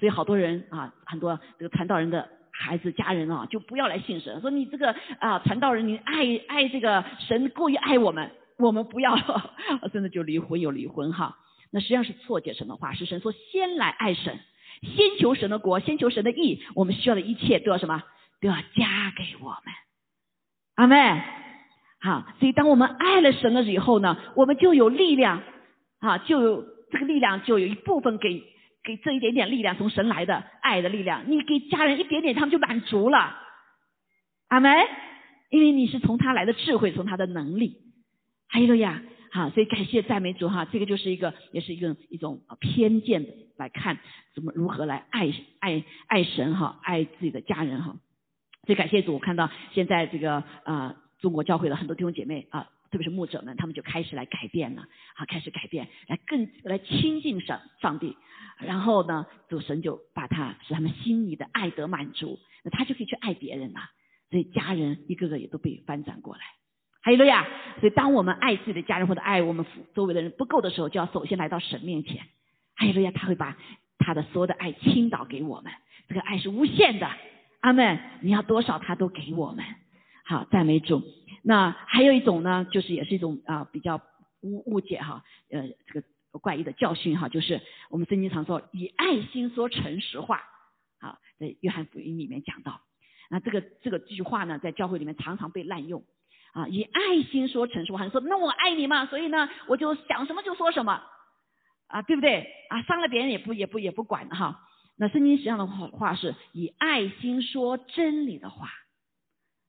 [0.02, 9.16] 所以好多人啊，很多这个传道人的孩子、家人啊，就不要来信神，说你这个啊传道人，你爱爱这个神过于爱我们，我们不要，
[9.94, 11.38] 真的就离婚又离婚哈。
[11.74, 14.40] 那实际上是错解神的话，是神说先来爱神，
[14.84, 18.04] 先求神的国，先求神的义，我们需要的一切都要什么？
[18.40, 19.74] 都要加给我们。
[20.76, 21.24] 阿妹，
[22.00, 25.42] 好，所以当我们爱了神了以后呢，我们就有力量，
[25.98, 28.44] 啊，就有这个力量，就有一部分给
[28.84, 33.36] 给这一点点力量从神来的爱的力量，你给家人一点点，他们就满足了。
[34.50, 34.70] 阿妹，
[35.50, 37.78] 因为你是从他来的智慧，从他的能力，
[38.48, 39.02] 还有呀。
[39.34, 43.98] 好，所以感谢赞美主哈，这个就是一个，也是一个一种偏见的来看，
[44.36, 47.98] 怎么如何来爱爱爱神哈，爱自己的家人哈。
[48.68, 54.84] 所以感谢主，我看到现在这个啊，中国教会的很多弟兄姐妹啊，特别是牧者们，他们就开始来改变了，
[55.16, 58.16] 啊，开始改变，来更来亲近上上帝，
[58.60, 63.80] 然后呢，主神就把他使他们心里的爱得满足，那他就可以去爱别人了，
[64.30, 66.42] 所以家人一个个也都被翻转过来。
[67.04, 67.46] 还有路亚，
[67.82, 72.26] 所以当我们爱自己的家人或者爱我们周围的人不够的时候，就要首先来到神面前。
[72.76, 73.58] 还有路亚，他会把
[74.00, 75.72] 他的所有的爱倾倒给我们，
[76.08, 77.12] 这个爱是无限的。
[77.60, 78.00] 阿门！
[78.22, 79.66] 你要多少，他都给我们。
[80.26, 81.04] 好，赞美主。
[81.44, 84.02] 那还有一种呢，就是也是一种啊比较
[84.42, 86.08] 误误解哈，呃，这个
[86.40, 90.42] 怪异的教训哈，就是我们圣经常说以爱心说诚实话。
[91.00, 92.82] 好，在约翰福音里面讲到，
[93.30, 96.04] 那这个这个这句话呢，在教会里面常常被滥用。
[96.54, 101.02] 啊，以爱心说陈述话，说那我爱你嘛，所以呢，我就想什么就说什么，
[101.88, 102.48] 啊，对不对？
[102.70, 104.62] 啊，伤了别人也不也不也不管哈。
[104.96, 108.68] 那圣经实际上的话话是以爱心说真理的话，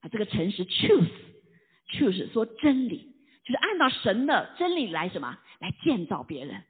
[0.01, 6.63] 啊，这个诚实 truth，truth 说真理，就是按照神的真理来什么来建造别人，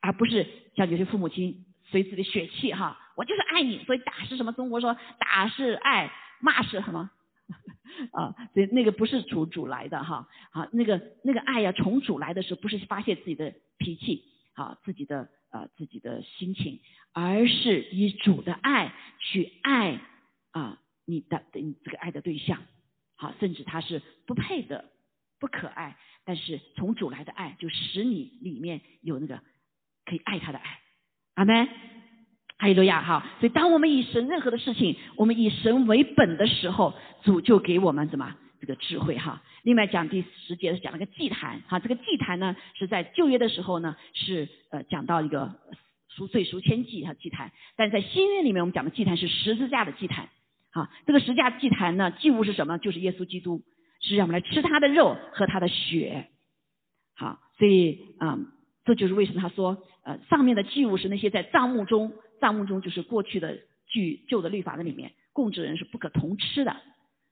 [0.00, 4.52] 而不是像有些父母亲随自己的血气哈，我就是爱你，所以打是什么？
[4.54, 7.10] 中国说打是爱，骂是什么？
[8.12, 16.80] 啊，所以那个不是从主来的哈，好，那个那个爱呀，从主来的时候，不是发泄自己的脾气，好，自己的呃自己的心情，
[17.12, 20.00] 而是以主的爱去爱
[20.52, 22.62] 啊你的你这个爱的对象，
[23.16, 24.84] 好，甚至他是不配的，
[25.40, 29.40] 不可爱，但是从主来的爱就使你里面有那个
[30.04, 30.80] 可以爱他的爱，
[31.34, 31.68] 阿门。
[32.58, 33.24] 哈利路亚哈！
[33.38, 36.92] 所以当我们以神任何的事情，我们以神为本的时候，
[37.22, 39.40] 主就给我们什么这个智慧哈。
[39.62, 45.54] 另外讲第十节是讲了个祭坛哈，这个祭坛呢是在旧约的时候呢是呃讲到一个
[46.08, 50.28] 赎罪赎千祭哈祭坛，但在新约里面我们讲的祭坛是十字架的祭坛
[50.72, 50.90] 哈。
[51.06, 52.76] 这个十字架祭坛呢祭物是什么？
[52.78, 53.62] 就是耶稣基督，
[54.00, 56.26] 是让我们来吃他的肉和他的血。
[57.14, 58.36] 好，所以啊
[58.84, 62.12] 这就是为什么他说呃上面的祭物是那些在帐幕中。
[62.40, 66.76] 账目中就是过去的据旧的律法的里面，供职人是不可同吃的，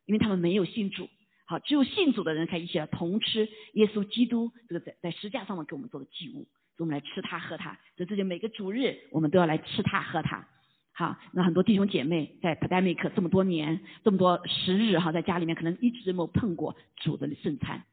[0.04, 1.08] 因为他们没有信主。
[1.46, 7.78] 好，只有信主的人才一起来同吃耶稣基督这个在在石架上面给我们做的祭物，所以我们来吃它喝它。
[7.96, 10.46] 所以这就每个主日我们都要来吃它喝它。
[10.92, 17.84] 好，那很多弟兄姐妹在 pandemic 这么多年这么多时日哈，在家里面可能一直没有碰过主的圣餐。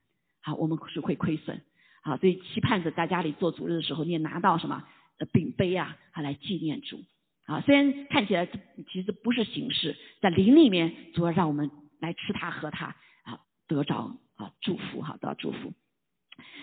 [0.42, 1.62] 好，我们是会亏损。
[2.02, 4.84] 好，所以期盼着在家里做主日的时候，你也拿到什么？
[5.18, 7.04] 的饼杯啊，来纪念主
[7.46, 7.62] 啊。
[7.62, 8.48] 虽然看起来
[8.92, 15.74] 其实不是形式，在灵里面主要让我们来吃它喝它啊，得着啊祝福哈，得到祝福。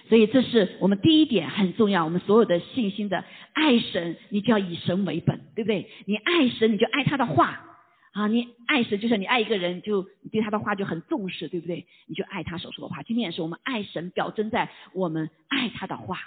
[0.08, 2.04] 所以这是我们第一点很重要。
[2.04, 5.88] 我们所有的信心的爱神，你就要以神为本，对不对？
[6.06, 7.64] 你爱神，你就爱他的话
[8.12, 8.26] 啊。
[8.26, 11.86] 你爱神，就像你爱一个人，就对他的话就很重视，对不对？
[12.06, 13.04] 你就爱他所说的话。
[13.04, 16.18] 今天也是我们爱神表征在我们爱他的话。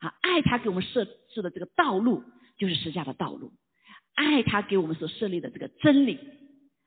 [0.00, 2.22] 啊，爱他给我们设置的这个道路
[2.58, 3.52] 就是实价的道路，
[4.14, 6.18] 爱他给我们所设立的这个真理。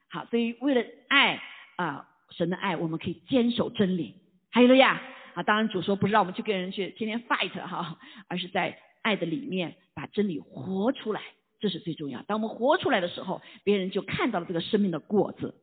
[0.09, 1.41] 好，所以为了爱
[1.77, 4.15] 啊，神的爱，我们可以坚守真理。
[4.51, 5.01] 还有了呀，
[5.33, 11.21] 啊，当然主说不是让我们去跟人去天天 fight 哈，而是在爱的里面把真理活出来，
[11.59, 12.21] 这是最重要。
[12.23, 15.55] 当我们活出来的时候，别人就看到了这个生命的果子。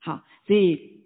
[0.00, 1.02] 好，所以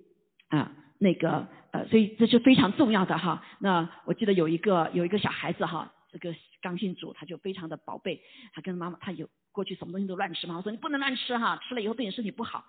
[0.49, 1.47] 啊，那个。
[1.75, 3.43] 呃，所以这是非常重要的哈。
[3.59, 6.33] 那我记得有一个有一个小孩子哈，这个
[6.63, 12.65] 刚信主，他就非常的宝贝，他跟妈妈，他有过去什么东西都乱吃嘛，我说你不能乱吃哈，吃了以后对你身体不好。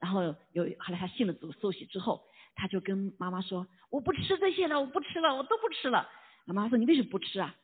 [0.00, 2.22] 然后有后来他信了主受洗之后，
[2.54, 6.08] 他就跟妈妈说，我不吃这些了，我不吃了，我都不吃了。
[6.46, 7.54] 妈妈说你为什么不吃啊？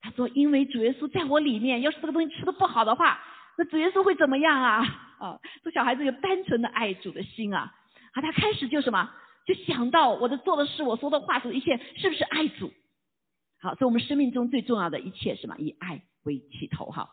[0.00, 3.20] 他说因为主耶稣在我里面，要是这个东西吃的不好的话，
[3.58, 4.78] 那主耶稣会怎么样啊？
[5.18, 7.74] 啊， 这小孩子有单纯的爱主的心啊，
[8.14, 9.10] 啊，他开始就什么？
[9.48, 12.70] 就想到我的做的事，我说的话，说的一切，是不是爱主？
[13.62, 15.56] 好，所以我们生命中最重要的一切什么？
[15.56, 17.08] 以爱为起头，哈。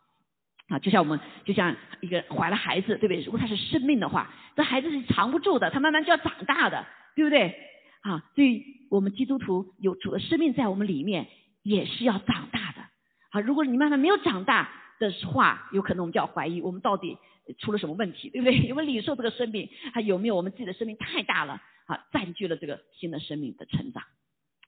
[0.67, 3.21] 啊，就像我们，就像一个怀了孩子，对不对？
[3.21, 7.55] 如果他是生命的话，这孩子是藏不住的，他慢慢就要长大的，对不对？
[8.01, 11.27] 啊，所以我们基督徒有主的生命在我们里面，
[11.63, 12.81] 也是要长大的。
[13.29, 14.69] 啊，如果你慢慢没有长大
[14.99, 17.17] 的话，有可能我们就要怀疑，我们到底
[17.59, 18.57] 出了什么问题，对不对？
[18.67, 19.69] 有没有领受这个生命？
[19.93, 21.61] 还有没有我们自己的生命太大了？
[21.85, 24.03] 好，占据了这个新的生命的成长。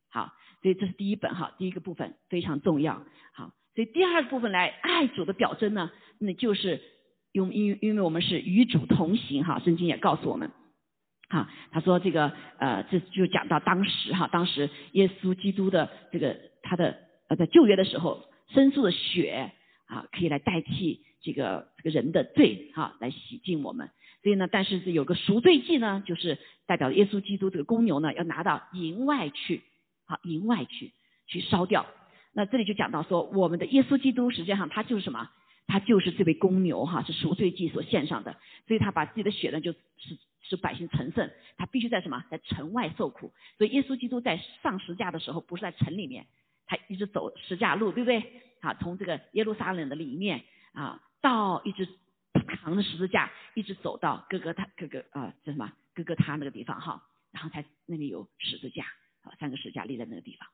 [0.09, 3.03] 好，所以这是第一本哈，第一个部分非常重要。
[3.33, 6.81] 好，所以第二个部分来爱主的表征呢，那就是
[7.33, 10.51] 用因因为我们是与主同行哈，圣经也告诉我们，
[11.29, 19.51] 哈，他说这个呃，这就讲到当时哈，当时耶稣基督的这个他的呃在旧约的时候，牲畜的血
[19.87, 23.89] 啊，可以来代替这个这个人的罪哈，来洗净我们。
[24.27, 29.63] 所以呢，但是有个赎罪祭呢，就是代表耶稣基督这个公牛呢，要拿到营外去，
[30.03, 30.91] 好，营外去
[31.27, 31.85] 去烧掉。
[32.33, 35.29] 那这里就讲到说，我们的耶稣基督实际上他就是什么？
[35.65, 38.35] 他就是这位公牛哈，是赎罪祭所献上的。
[38.67, 41.31] 所以他把自己的血呢，就是使百姓成圣。
[41.55, 42.21] 他必须在什么？
[42.29, 43.31] 在城外受苦。
[43.57, 46.25] 所以耶稣基督在上十架的时候，不是在城里面，
[46.65, 48.21] 他一直走十架路，对不对？
[48.59, 51.87] 啊，从这个耶路撒冷的里面啊，到一直。
[52.39, 58.85] 扛着十字架一直走到哥哥他哥哥啊叫什么哥哥他那个地方哈，然后才那里有十字架
[59.21, 60.47] 啊三个十字架立在那个地方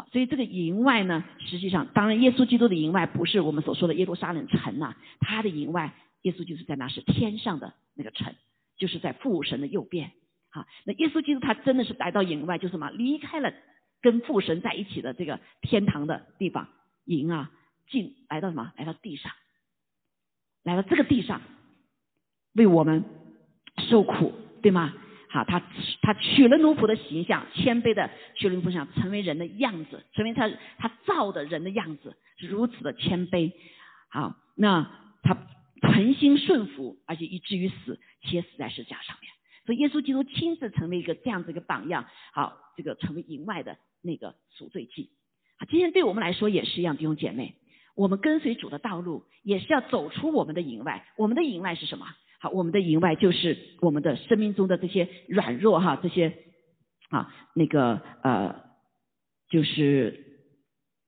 [0.00, 8.34] 啊，所以这个营外呢，实际上当然耶稣基督的营外不是我们所说的耶路撒冷城呐，他的营外耶稣就是在那是天上的那个城，
[8.76, 10.10] 就是在父神的右边
[10.50, 10.66] 啊。
[10.84, 13.52] 那耶稣基督他真的是来到营外，就什么离开了
[14.02, 16.68] 跟父神在一起的这个天堂的地方
[17.04, 17.52] 营啊，
[17.88, 19.30] 进来到什么来到地上。
[20.64, 21.40] 来到这个地上，
[22.54, 23.04] 为我们
[23.88, 24.92] 受苦，对吗？
[25.30, 25.60] 好，他
[26.02, 33.52] 他取了奴仆的形象，谦卑的取了奴仆形象，成为人的样子，成为他他造的人的样子，是如此的谦卑。
[34.08, 34.90] 好，那
[35.22, 35.36] 他
[35.80, 39.30] 存心顺服，而且以至于死，且死在十字架上面。
[39.66, 45.10] 所以耶稣基督亲自成为一个这样子一个榜样，好，这个成为营外的那个赎罪祭。
[45.58, 47.56] 好，今天对我们来说也是一样，弟兄姐妹，
[47.94, 51.06] 我们跟随主的道路也是要走出我们的营外。
[51.16, 52.06] 我们的营外是什么？
[52.40, 56.32] 好，我们的营外就是我们的生命中的这些软弱哈，这些
[57.10, 58.56] 啊那个呃，
[59.50, 60.24] 就是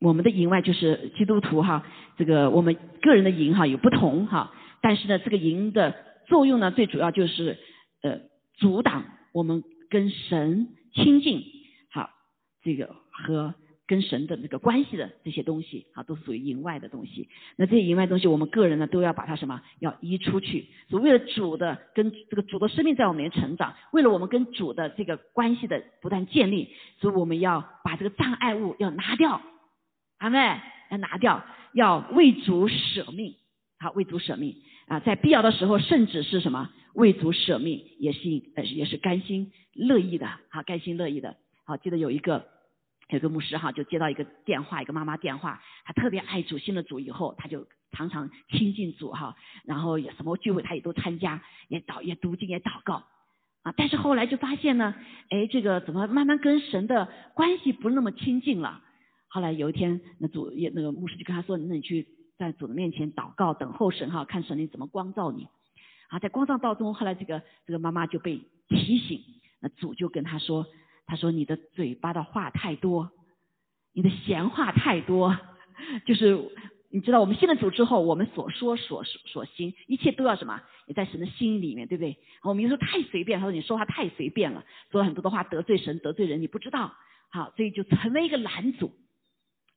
[0.01, 5.94] 我们的营外就是基督徒哈，这个我们个人的营哈有不同哈，但是呢，这个营的
[6.27, 7.59] 作用呢，最主要就是
[8.03, 8.20] 呃。
[8.59, 11.42] 阻挡我们跟神亲近，
[11.92, 12.09] 好，
[12.62, 13.55] 这个和
[13.87, 17.29] 跟神的那个关系的这些东西，啊，都属于营外的东西。
[17.57, 20.66] 那这些营外东西，我们个人呢，都要把它什么，要移出去。
[20.88, 26.68] 所为了主的跟这个主的生命在我们里面成长，为了我们跟主的这个关系的不断建立，
[27.01, 29.40] 所以我们要把这个障碍物要拿掉，
[30.18, 30.38] 阿妹
[30.90, 33.35] 要拿掉，要为主舍命，
[33.79, 34.57] 好，为主舍命
[34.88, 36.70] 啊，在必要的时候，甚至是什么？
[36.94, 38.20] 为主舍命也是
[38.57, 41.37] 呃也是甘心乐意的，好甘心乐意的。
[41.66, 42.46] 好，记得有一个
[43.09, 53.05] 有个牧师哈，就接到一个电话，一个妈妈电话，他特别爱主，信了主以后，他就常常亲近主哈，然后也什么聚会他也都参加，也祷也读经也祷告
[53.62, 53.73] 啊。
[53.77, 54.95] 但是后来就发现呢，
[55.31, 58.83] 哎，这个怎么慢慢跟神的关系不那么亲近了？
[59.29, 65.47] 后来有一天，那主也那个牧师就跟他说，那你去在主的面前祷告，等候神哈，看神灵怎么光照你。
[66.09, 69.21] 啊，在光照道中，后来这个这个妈妈就被提醒，
[69.61, 70.64] 那主就跟他说
[71.07, 73.11] ：“他说你的嘴巴的话太多，
[73.92, 75.37] 你的闲话太多，
[76.05, 76.38] 就是
[76.90, 80.61] 你知道，我们信了主之后，我们所说所所行，一切都要什么？
[80.87, 82.19] 也在神的心里面，对不对？
[82.42, 86.92] 我们有时候太随便，他说你说话太随便了，说了很多的话得罪神得罪人，你不知道，
[87.31, 88.92] 好，所以就成为一个拦阻。”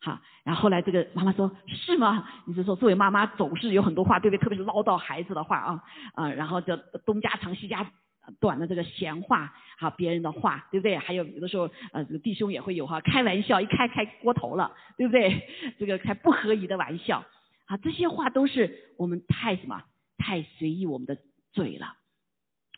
[0.02, 2.26] 好，然后后来这个妈妈说：“是吗？
[2.46, 4.42] 你是说作为妈妈总是有很多话，对不对？
[4.42, 7.92] 特别是唠叨孩子的话啊，啊，然后就东家长西家
[8.40, 10.98] 短的这个闲话，哈别人的话，对不对？
[10.98, 15.48] 还有有的时候，呃，这个弟兄也会有哈，开玩笑一开开锅头了，对不对？
[15.78, 17.26] 这个开不合宜的玩笑，
[17.66, 19.84] 啊，这些话都是我们太什么
[20.18, 21.18] 太随意我们的
[21.52, 21.96] 嘴了，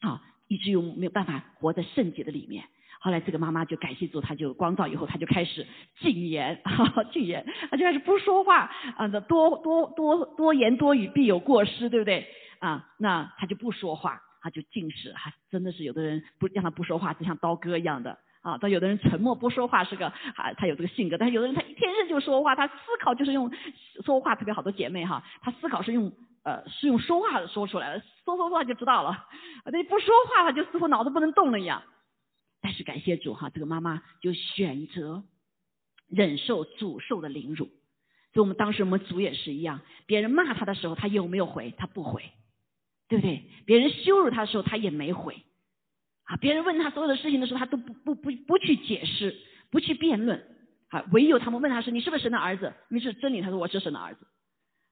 [0.02, 2.66] 啊，以至于没有办法活在圣洁的里面。”
[3.04, 5.66] 后来这个妈妈就感谢主，她就光照以后，她就开始
[6.00, 12.28] 禁言， 哈哈禁言，她就开始不说话啊，多多多多言多语必有过失，对不对
[12.60, 12.94] 啊？
[13.00, 18.58] 那她就不说话，他就近视，还真的是有的人不让他不说话，就像刀割一样的啊。
[18.60, 23.52] 但有的人沉默不说话是个啊，他有这个性格，但是有的人他一天生就说话，他思考就是用
[24.04, 26.12] 说话，特别好的姐妹哈，她思考是用
[26.44, 29.28] 呃是用说话说出来的，说说话就知道了，
[29.66, 31.84] 那不说话他就似乎脑子不能动了一样。
[32.64, 35.24] 但是感谢主哈，这个妈妈就选择
[36.08, 37.70] 忍受主受的凌辱。
[38.34, 41.72] 所以我们当时我们主也是一样，别人骂他的时候，他有没有回？
[41.72, 42.32] 他不回，
[43.12, 43.43] 对不对？
[43.65, 45.36] 别人羞辱他的时候，他也没回。
[46.24, 49.36] 啊，别人问他所有的事情的时候，他都不不不不去解释，
[49.69, 50.41] 不去辩论。
[50.88, 54.26] 啊，唯有他们问他说：“你是不是神的儿子？”你是真理，他说：“我是神的儿子。”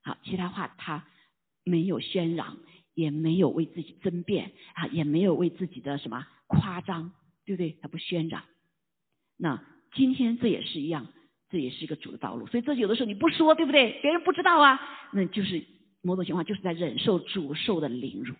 [0.04, 1.08] 好，其他话他
[1.64, 2.58] 没有宣嚷，
[2.94, 7.14] 也没有为自己争辩，啊，也没有为自己的什么夸张。
[7.46, 7.80] 对不对？
[7.82, 8.44] 他不宣嚷。
[9.36, 9.64] 那
[9.96, 11.08] 今天这也是一样，
[11.50, 12.46] 这也是一个主的道路。
[12.46, 14.00] 所以这有的时候你不说，对不对？
[14.04, 14.80] 别人不知道啊，
[15.14, 15.66] 那就是
[16.02, 18.36] 某种情况就是在忍受主受的凌辱。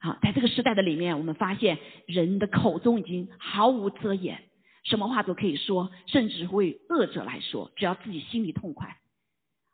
[0.00, 4.42] 好，在这个时代的里面，我们发现人的口中已经毫无遮掩，
[4.84, 8.96] 什么话都可以说，甚至为恶者来说，只要自己心里痛快，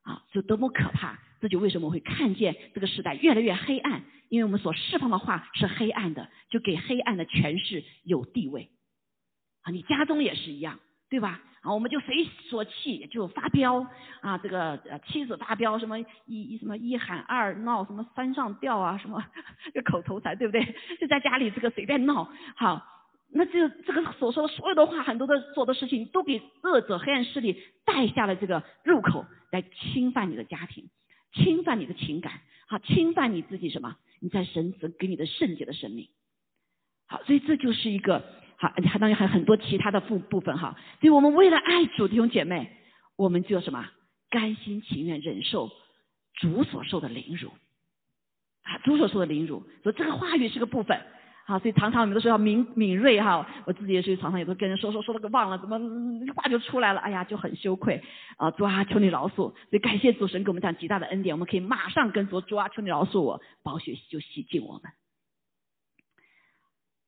[0.03, 1.19] 啊，就多么可怕！
[1.41, 4.05] 这就为什么会看见这个时代越来越黑暗。
[4.31, 8.71] 因为我们所释放的话是黑暗的，就给黑暗的权势有地位
[9.63, 9.71] 啊！
[9.71, 11.41] 你家中也是一样，对吧？
[11.65, 13.87] 啊，我们就随所气就发飙
[14.21, 14.37] 啊！
[14.37, 19.25] 这个妻子发飙，什么一一什么一喊二闹，什么三上吊啊，什么
[19.73, 20.63] 这口头禅，对不对？
[21.01, 22.87] 就在家里这个随便闹，好，
[23.33, 30.91] 那这这个所说的所有的话，很多的做的事情，都给恶者黑暗势力带下了这个入口，来侵犯你的家庭，
[31.33, 33.97] 侵犯你的情感，好，侵犯你自己什么？
[34.21, 36.09] 你在神神给你的圣洁的生命，
[37.07, 38.23] 好，所以这就是一个
[38.57, 40.77] 好，而且还当然还有很多其他的部部分哈。
[41.01, 42.71] 所以我们为了爱主弟兄姐妹，
[43.17, 43.87] 我们就什么
[44.31, 45.71] 甘心情愿忍受
[46.35, 47.51] 主所受的凌辱
[48.63, 49.63] 啊，主所受的凌辱。
[49.83, 51.01] 所以这个话语是个部分。
[51.47, 55.79] 好，所以常常我们都说要敏敏锐哈，我自己也是常常有时候跟人说说说了个忘了，怎么
[56.35, 58.03] 话就出来了，哎呀就很羞愧
[58.39, 64.91] 啊，主啊求你饶恕，所以感谢主神给我们这样极大的恩典，我们可以马上跟主主啊求你饶恕我，宝血就洗净我们，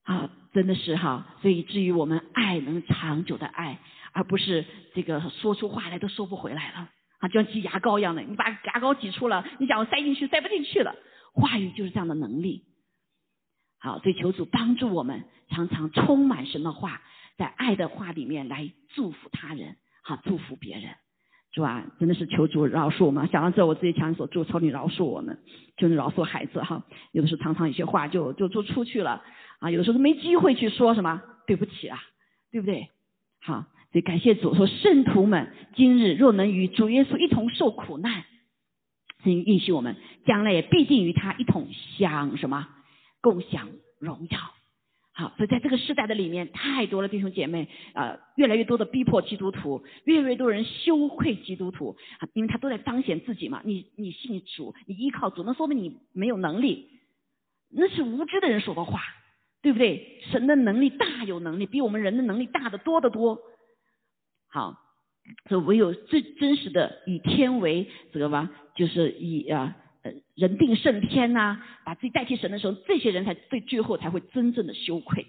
[0.07, 3.79] 啊真的是哈，所以至于我们爱能长久的爱，
[4.13, 6.89] 而不是这个说出话来都说不回来了。
[7.19, 10.95] 啊，就像挤牙膏一样的，你把牙膏挤出了，你想塞进去塞不进去了。
[11.35, 12.65] 话语就是这样的能力。
[13.79, 17.03] 好，所以求主帮助我们，常常充满神的话，
[17.37, 20.95] 在爱的话里面来祝福他人，好祝福别人。
[21.53, 23.27] 主啊，真的是求主饶恕我们。
[23.29, 25.39] 想到这，我自己强所祝，求你饶恕我们，
[25.79, 26.85] 求你饶恕孩子哈。
[27.13, 29.23] 有的时候常常有些话就就就出去了
[29.67, 32.01] 啊，有的时候没机会去说什么对不起啊，
[32.53, 32.89] 对不对？
[33.41, 38.25] 好，所以感谢主说，圣徒们今日若能与主耶稣一同受苦难，
[39.25, 41.67] 神允许我们将来也必定与他一同
[41.99, 42.69] 享什么，
[43.21, 44.39] 共享荣耀。
[45.13, 53.63] 好，所以在这个时代的里面，太多了弟兄姐妹啊，越来越多的逼迫基督徒，越来越多人羞愧基督徒啊，因为他都在彰显自己嘛。
[53.65, 56.91] 你你信主，你依靠主，那说明你没有能力，
[57.71, 59.01] 那是无知的人说的话，
[59.67, 60.21] 对不对？
[60.31, 63.41] 神的能力大有能力，比我们人的能力大得多得多。
[64.49, 64.79] 好，
[65.49, 70.13] 所以唯有最真实的以天为这个吧，就是以啊呃。
[70.37, 75.27] 人定胜天呐，把自己代替神的时候，这些人才最最后才会真正的羞愧。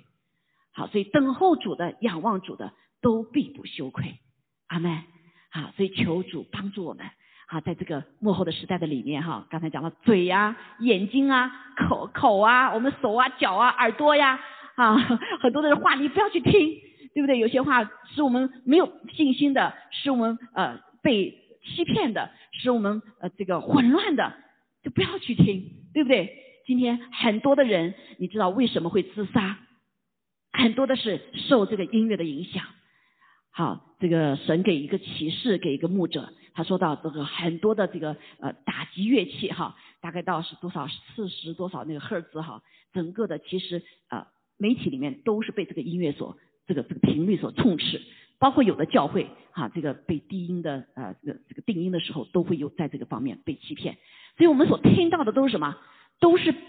[0.72, 4.20] 好，所以等候主的、仰望主的都必不羞愧。
[4.68, 5.02] 阿门。
[5.50, 7.08] 好，所以求主帮助我们。
[7.50, 14.40] 好，在这个幕后的时代的里面哈，刚才讲了嘴呀、眼睛啊、口口啊、我们手啊、脚啊、耳朵呀
[14.76, 14.96] 啊，
[15.42, 16.52] 很多的话你不要去听，
[17.14, 17.40] 对不对？
[17.40, 21.34] 有些话是我们没有信心的，是我们呃被
[21.64, 24.34] 欺骗的，是我们呃这个混乱的。
[24.84, 26.34] 就不要去听，对不对？
[26.66, 29.58] 今天很多的人，你知道为什么会自杀？
[30.54, 32.64] 很多的是受这个音乐的影响。
[33.52, 44.26] 好，这个神给一个启示，给一个牧者，他说到这个很多的这个呃打击乐器哈，大概到是多少四十多少那个赫兹哈，整个的其实呃
[44.58, 46.36] 媒体里面都是被这个音乐所
[46.66, 48.02] 这个这个频率所充斥，
[48.40, 54.00] 包括有的教会哈，这个被低音的呃这个这个定音的时候，都会有在这个方面被欺骗。
[54.36, 55.78] 所以我们所听到的都是什么？
[56.20, 56.60] 都是不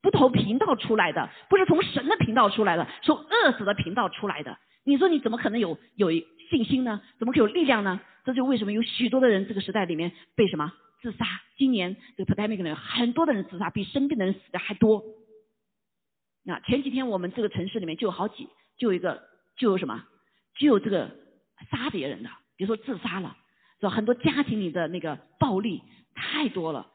[0.00, 4.56] 不同频道出来的，不是从神的频道出来的，从恶死的频道出来的。
[4.84, 6.10] 你说你怎么可能有有
[6.50, 7.00] 信心呢？
[7.18, 8.00] 怎么可有力量呢？
[8.24, 11.24] 这就为什么有许多的人这个时代里面被什么自杀？
[11.56, 15.02] 今年这个 pandemic 里很多的人自杀，比生病的人死的还多。
[16.44, 19.22] 那前几天我们这个城市里面就有好几，就有一个
[19.56, 20.04] 就有什么，
[20.58, 21.10] 就有这个
[21.70, 23.36] 杀别人的，比如说自杀了，
[23.80, 23.90] 是吧？
[23.90, 25.82] 很多家庭里的那个暴力
[26.14, 26.86] 太多了。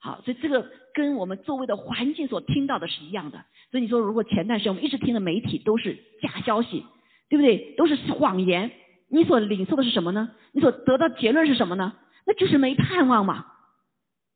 [0.00, 3.44] 好，所以这个跟我们周围的环境所听到的是一样的。
[3.70, 6.84] 所以你说，如果前段时间我们一直听的媒体都是假消息，
[7.28, 7.74] 对不对？
[7.76, 8.70] 都是谎言，
[9.12, 10.30] 你所领受的是什么呢？
[10.52, 11.92] 你所得到结论是什么呢？
[12.26, 13.46] 那就是没盼望嘛，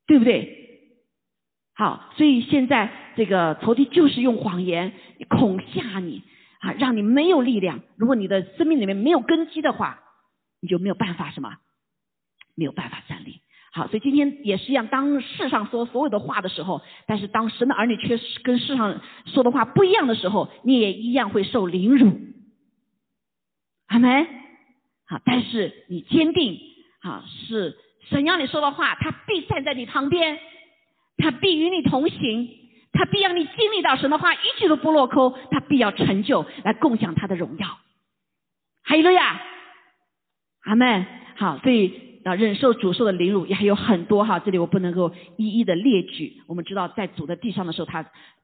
[0.06, 0.64] 对不对？
[1.74, 4.92] 好，所以现在这个仇敌就是用谎言
[5.28, 6.22] 恐吓你
[6.60, 7.80] 啊，让你没有力量。
[7.96, 9.98] 如果你的生命里面没有根基的话，
[10.60, 11.56] 你就没有办法什么，
[12.54, 13.40] 没有办法站立。
[13.72, 14.86] 好，所以今天也是一样。
[14.88, 22.18] 当世上说所有的话的时候，但是当神的儿女却跟世上说的话不一样的时候，你也一样会受凌辱。
[23.86, 24.26] 阿门。
[25.08, 26.58] 好，但是你坚定，
[27.00, 27.76] 好是
[28.08, 30.38] 神要你说的话，他必站在你旁边，
[31.16, 32.48] 他必与你同行，
[32.92, 37.78] 他必让你经历到神的话一句都不落空，他必要成就来共享他的荣耀。
[38.82, 39.40] 还有了呀，
[40.64, 41.06] 阿门。
[41.36, 42.04] 好，所以。
[42.26, 46.42] 啊，忍受主受的凌辱也还有很多哈，这里我不能够一一的列举。
[46.48, 48.00] 我们知道，在主的地上的时候，他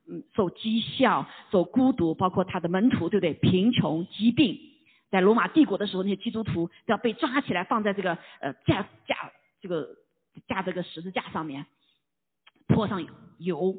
[0.08, 3.34] 嗯受讥笑、受孤独，包括他的门徒，对不对？
[3.34, 4.56] 贫穷、疾病，
[5.12, 9.86] 在罗马帝国的时候，那些基督徒都要被抓起来，放在这个呃架架这个
[10.48, 11.66] 架这个十字架上面，
[12.66, 13.06] 泼上
[13.38, 13.76] 油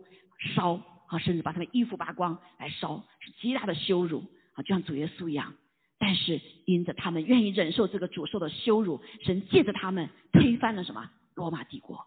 [0.55, 4.23] 烧，啊，甚至把他们衣服扒光来烧，是极大的羞辱
[4.53, 5.55] 啊，就像主耶稣一样。
[5.97, 12.05] 但是因着他们愿意忍受这个主受的羞辱，神借着他们推翻了什么罗马帝国，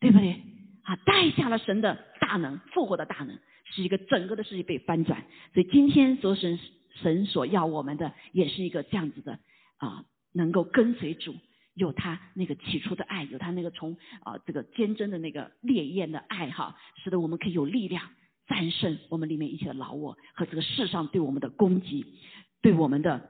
[0.00, 0.40] 对不对？
[0.84, 5.22] 啊，带下了神的大能，复活的大能，是一个整个的世界被翻转。
[5.52, 6.58] 所以今天所有神
[6.94, 9.38] 神所要我们的，也是一个这样子的
[9.78, 11.34] 啊，能够跟随主，
[11.74, 18.10] 有他那个起初的爱，有他那个从啊这个坚贞的那个烈焰的爱哈，使得我们可以有力量
[18.46, 22.18] 战胜我们里面一切的老我和这个世上对我们的攻击。
[22.60, 23.28] 对我们的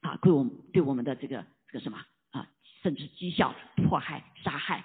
[0.00, 1.98] 啊，对我们对我们的这个这个什么
[2.30, 2.46] 啊，
[2.84, 3.52] 甚至讥笑、
[3.88, 4.84] 迫害、杀害，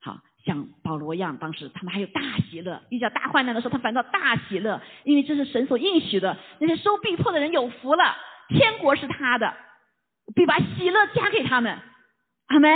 [0.00, 6.38] 好像保罗一样，当时他们还有大喜乐，遇到大患难的时候，他反倒大喜乐，因为这是神所应许的。
[6.60, 8.16] 那些受逼迫的人有福了，
[8.48, 9.54] 天国是他的，
[10.34, 11.78] 必把喜乐加给他们。
[12.46, 12.70] 阿门。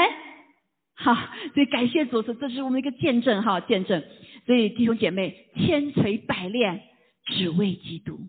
[0.94, 1.14] 好，
[1.54, 4.04] 所以感谢主，这这是我们一个见证哈，见证。
[4.44, 6.82] 所以弟兄姐妹，千锤百炼，
[7.24, 8.20] 只为基督。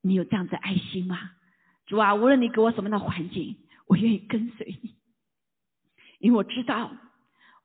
[0.00, 1.18] 你有这样子爱心吗？
[1.86, 3.56] 主啊，无论你给我什么样的环境，
[3.86, 4.94] 我愿意跟随你，
[6.18, 6.90] 因为我知道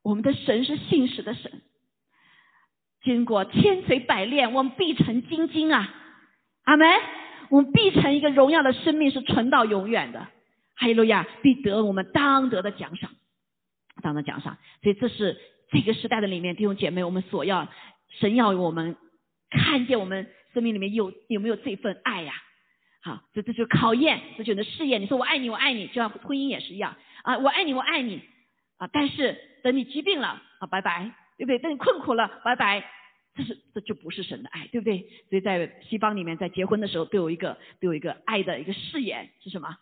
[0.08, 1.60] 我们的神是信实的神，
[3.02, 5.94] 经过千锤百炼，我们必成精金啊！
[6.64, 6.88] 阿门。
[7.50, 10.20] 我们必成一个荣耀的生命，是存到永远的。
[10.76, 13.10] 哈利路亚，必得我们当得的奖赏，
[14.02, 14.56] 当得奖赏。
[14.82, 15.38] 所以这是
[15.70, 17.68] 这个时代的里面弟兄姐妹，我们所要
[18.20, 18.96] 神要我们
[19.50, 22.32] 看见我们生命里面有有没有这份爱呀？
[23.02, 25.00] 好，这这就是考验，这就是试验。
[25.02, 28.20] 你说我爱你，我爱你，就像婚姻也是一样啊，我爱你，我爱你
[28.76, 28.88] 啊。
[28.92, 29.38] 但是
[29.68, 30.28] 等你疾病了
[30.60, 31.58] 啊，拜拜，对不对？
[31.58, 32.82] 等你困苦了，拜拜，
[33.34, 35.00] 这是这就不是神的爱，对不对？
[35.28, 39.76] 所以在西方里面，在结婚的时候都有一个都有一个爱的一个誓言是什么？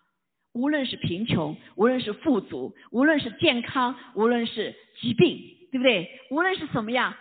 [0.55, 5.39] 无论是贫穷，无论是富足，无论是健康，无论是疾病，
[5.71, 6.21] 对不对？
[6.31, 7.15] 无论是怎么样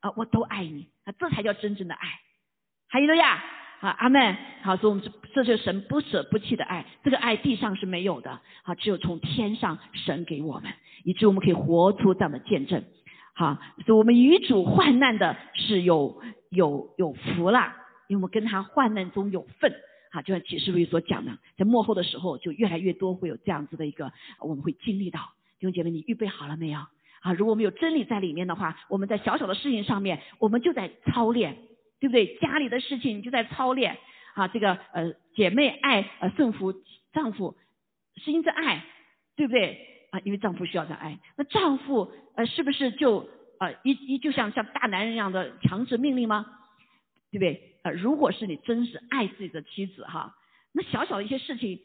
[0.00, 2.06] 啊，我都爱你啊，这才叫真正的爱。
[2.90, 3.42] 还有了呀。
[3.80, 4.36] 好，阿门。
[4.62, 10.70] 好，所以我们这这就是神不舍不弃的爱，这个爱地上是没有的，好，只有从天上神给我们，
[11.04, 12.84] 以致我们可以活出这样的见证。
[13.34, 16.20] 好，所以我们与主患难的是有
[16.50, 17.76] 有有福啦，
[18.08, 19.72] 因为我们跟他患难中有份。
[20.12, 25.20] 好，就像启示录所讲的，在幕后的时候，就越来越多会有这样子的一个，我们会经历到。
[25.58, 26.80] 弟兄姐妹，你预备好了没有？
[27.20, 31.56] 啊，如果我们有真理在里面的话，我们在小小的事情上面，我们就在操练。
[32.00, 32.38] 对不对？
[32.38, 33.98] 家里的事情你就在操练
[34.32, 36.72] 啊，这个呃姐妹爱呃顺服
[37.12, 37.54] 丈夫，
[38.16, 38.82] 是因着爱，
[39.36, 40.20] 对不对啊？
[40.24, 46.46] 因为丈夫需要的爱，那丈夫呃是不是就呃一一就像像大男人一样的强制命令吗？
[47.30, 47.76] 对不对？
[47.82, 50.34] 呃，如果是你真是爱自己的妻子哈，
[50.72, 51.80] 那小小的一些事情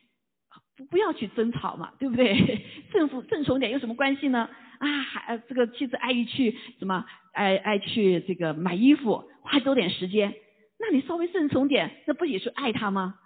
[0.75, 2.65] 不不要去争吵嘛，对不对？
[2.91, 4.49] 正负正从点有什么关系呢？
[4.79, 9.29] 啊，还这个妻子爱意去什么爱爱去这个买衣服。
[9.47, 10.33] 花多点时间，
[10.79, 13.19] 那你稍微顺从点，那不也是爱他吗？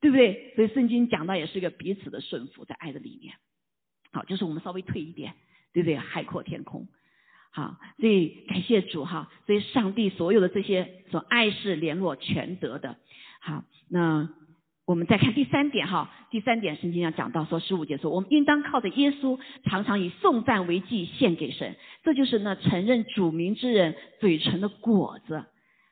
[0.00, 0.52] 对不对？
[0.54, 3.34] 所以圣经讲到也是一个彼此的顺服，在爱的里面。
[4.12, 5.34] 好，就是我们稍微退一点，
[5.72, 5.96] 对不对？
[5.96, 6.88] 海阔天空。
[7.50, 9.30] 好，所以感谢主哈。
[9.46, 12.96] 所以上帝所有的这些说爱是联络全德的。
[13.40, 14.28] 好，那
[14.84, 16.10] 我们再看第三点哈。
[16.30, 21.76] 第三点圣经上讲到说十五节说，我们应当靠着耶稣，常常以颂赞为祭献给神。
[22.04, 25.44] 这就是那承认主名之人嘴唇的果子。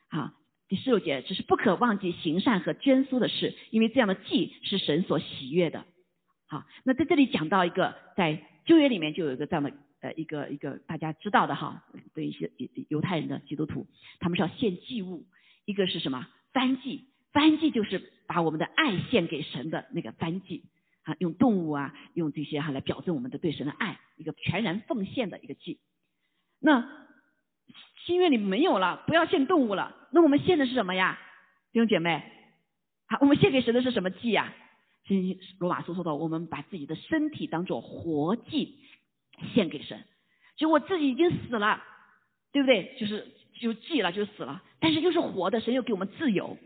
[0.08, 0.30] 好，
[0.68, 5.84] 第十六节，只是不可忘记行善和捐书的事，因为这样的祭是神所喜悦的。
[6.48, 11.84] 好，那在这里讲到一个，在旧约里面就有一个这样的呃一个一个大家知道的哈，
[12.14, 12.50] 对一些
[12.88, 13.86] 犹太人的基督徒，
[14.20, 15.26] 他们是要献祭物，
[15.64, 20.64] 一个是什么燔祭，燔祭就是把我们的爱献给神的那个燔祭
[21.02, 25.80] 啊，用动物啊，用这些哈来表证我们的对神的爱，一个全然奉献的一个祭。
[26.60, 26.88] 那
[28.04, 30.08] 心愿里没有了，不要献动物了。
[30.12, 31.18] 那我们献的是什么呀，
[31.72, 32.22] 弟兄姐妹？
[33.08, 34.52] 好，我们献给神的是什么祭呀？
[35.06, 38.78] 经罗马书说到，我们把自己的身体当做活祭
[39.54, 40.04] 献给神。
[40.56, 41.82] 就我自己已经死了，
[42.52, 42.96] 对不对？
[42.98, 43.26] 就是
[43.60, 44.62] 就祭了，就死了。
[44.80, 46.56] 但是又是活的，神又给我们自由。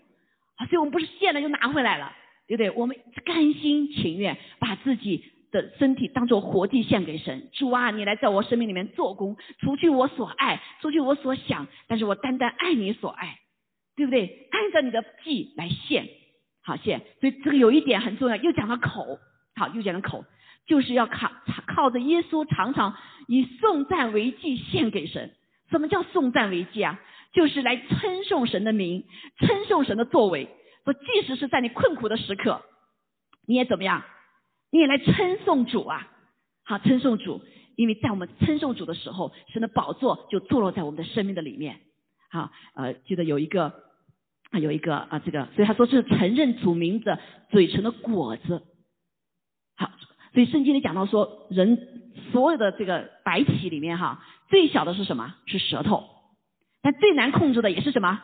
[0.56, 2.12] 啊，所以我们不是献了就拿回来了，
[2.46, 2.70] 对不对？
[2.70, 5.24] 我们甘心情愿把自己。
[5.52, 13.40] 的身体当做活祭献给神，主啊，你来在我生命里面做工，除去我所爱，除去我所想，但是我单单爱你所爱，
[13.96, 14.46] 对不对？
[14.52, 16.08] 按照你的祭来献，
[16.70, 17.00] 好献。
[17.20, 19.18] 所以这个有一点很重要，又讲了口，
[19.56, 20.24] 好，又讲了口，
[20.66, 21.32] 就是要靠
[21.66, 22.96] 靠着耶稣，常常
[23.26, 25.34] 以颂赞为祭献给神。
[25.70, 27.00] 什么叫颂赞为祭啊？
[27.32, 29.04] 就是来称颂神的名，
[29.38, 30.48] 称颂神的作为。
[30.84, 32.62] 说即使是在你困苦的时刻，
[33.46, 34.04] 你也怎么样？
[34.70, 36.08] 你也来称颂主啊，
[36.64, 37.42] 好称颂主，
[37.76, 41.80] 因为在我们称颂主的时候，神的宝座就坐落在我们的生命的里面。
[42.30, 43.74] 好，呃，记得有一个
[44.50, 47.18] 啊，有一个啊，这个，所以他说是承认主名的
[47.50, 48.62] 嘴唇的果子。
[49.76, 49.90] 好，
[50.34, 51.78] 所以圣经里讲到说，人
[52.32, 55.34] 所有的这个白体里面哈，最小的是什么？
[55.46, 56.04] 是舌头，
[56.82, 58.20] 但最难控制的也是什么？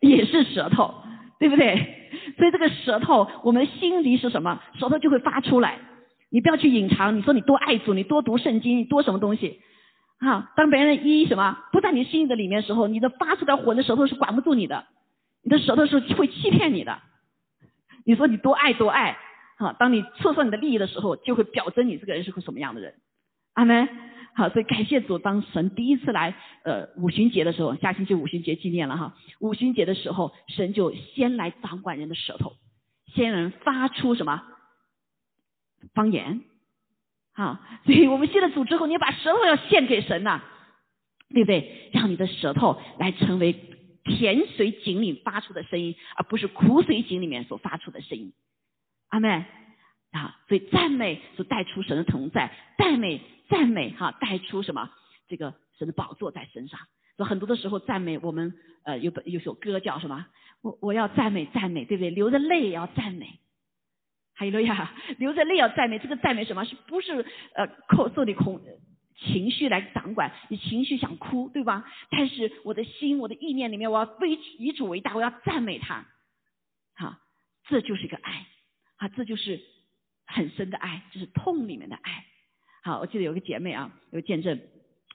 [0.00, 0.94] 也是舌头，
[1.38, 1.96] 对不对？
[2.38, 4.62] 所以这个舌头，我们心里是什么？
[4.78, 5.78] 舌头就会发出来。
[6.30, 9.60] 你不要去隐藏，你说你多爱主，你多读圣经，你多什么东西？
[10.20, 14.86] 啊，当别人一什么不在你心里的里面的时候，你的发出的火的舌头是管不住你的，
[15.50, 17.00] 你的舌头是会欺骗你的。
[18.04, 19.18] 你说你多爱多爱，
[19.56, 22.94] 啊，当你测算你的利益的时候，就会表征你这个人是个什么样的人。
[23.54, 23.88] 阿门。
[24.32, 29.16] 好，所以感谢主，当神第一次来，呃，五旬节的时候，下星期五旬节纪念了哈。
[29.40, 32.52] 五旬节的时候，神就先来掌管人的舌头，
[33.12, 34.44] 先人发出什么
[35.94, 36.42] 方言，
[37.34, 40.42] 好，所以我们信了主之后，你把舌头要献给神呐，
[41.34, 41.90] 对不对？
[41.92, 43.52] 让你的舌头来成为
[44.16, 48.32] 甜水井里发出的声音，而不是苦水井里面所发出的声音。
[49.08, 49.44] 阿妹，
[50.10, 54.90] 啊，所以赞美是带出神的同在，赞美赞美哈带出什么？
[55.28, 56.80] 这个神的宝座在身上。
[57.16, 58.54] 所以很多的时候赞美我们
[58.84, 60.26] 呃有本有首歌叫什么？
[60.62, 62.10] 我我要赞美赞美，对不对？
[62.10, 63.38] 流着泪也要赞美。
[64.34, 66.64] 哈利路亚，流着泪要赞美，这个赞美什么？
[66.64, 68.60] 是不是呃口受的空
[69.20, 70.32] 情绪来掌管？
[70.48, 71.84] 你情绪想哭，对吧？
[72.10, 76.06] 但是我的心，我的意念里面，我要非以主为大，我要赞美他。
[76.96, 77.16] 好，
[77.68, 78.46] 这就是一个爱
[78.96, 79.60] 啊，这就是
[80.26, 82.24] 很深的爱，就是痛里面的爱。
[82.82, 84.60] 好，我记得有个姐妹啊，有见证。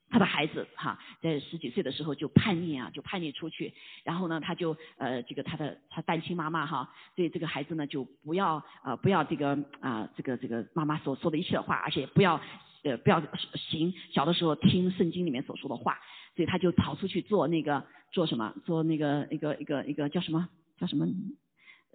[0.07, 12.39] 她的孩子哈，在十几岁的时候就叛逆啊，就叛逆出去，然后呢，她就呃，这个她的她单亲妈妈哈，对这个孩子呢就不要啊，不要这个啊，这个这个妈妈所说的一切话，而且不要
[12.85, 13.21] 呃不要
[13.55, 15.99] 行小的时候听圣经里面所说的话，
[16.35, 17.83] 所以他就跑出去做那个
[18.13, 20.47] 做什么做那个一个一个一个叫什么
[20.79, 21.05] 叫什么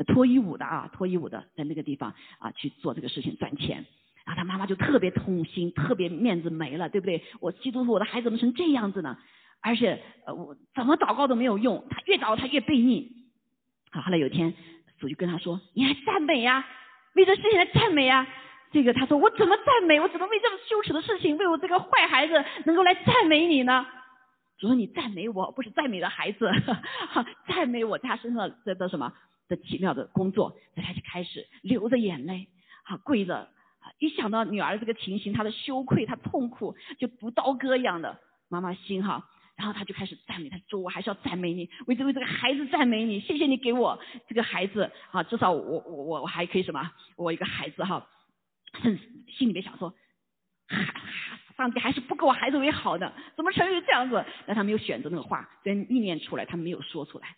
[0.07, 3.87] 脱衣舞的啊，脱衣舞的在那个地方啊去做这个事情赚钱。
[4.27, 7.25] 然后他妈妈就特别痛心，特别面子没了，对不对？
[7.41, 9.17] 我基督徒，我的孩子怎么成这样子呢？
[9.63, 13.11] 而且呃，我怎么祷告都没有用，他越祷告他越背逆。
[13.91, 14.55] 好，后来有一天
[14.99, 16.67] 主就跟他说：“你还赞美呀？
[17.15, 18.27] 为这事情来赞美呀？”
[18.73, 20.01] 这个他说：“我怎么赞美？
[20.01, 23.85] 我怎么为这么羞耻的事情，为我这个坏孩子能够来赞美你呢？”
[24.59, 26.51] 主说：“你赞美我，不是赞美的孩子，
[27.49, 29.13] 赞美我在他身上的的什么
[29.49, 32.49] 的奇妙的工作。”他就开始流着眼泪，
[32.85, 33.49] 好跪着。
[33.99, 38.19] 一想到女儿这个情形，她的羞愧，她痛苦，就如刀割一样的
[38.49, 39.27] 妈妈心哈。
[39.57, 48.07] 然后他就开始赞美，他说：“我还是要赞美你，为这为这个孩子赞美你，谢谢你给我这个孩子啊，至少我我我我还可以什么，我一个孩子哈。”
[48.83, 49.03] 甚至
[49.33, 49.95] 心里面想说
[50.69, 50.95] ：“哈
[51.57, 57.37] 上帝还是不给我孩子为好的，怎么成为这样子？”但他没有选择那个话，跟意念出来，他没有说出来。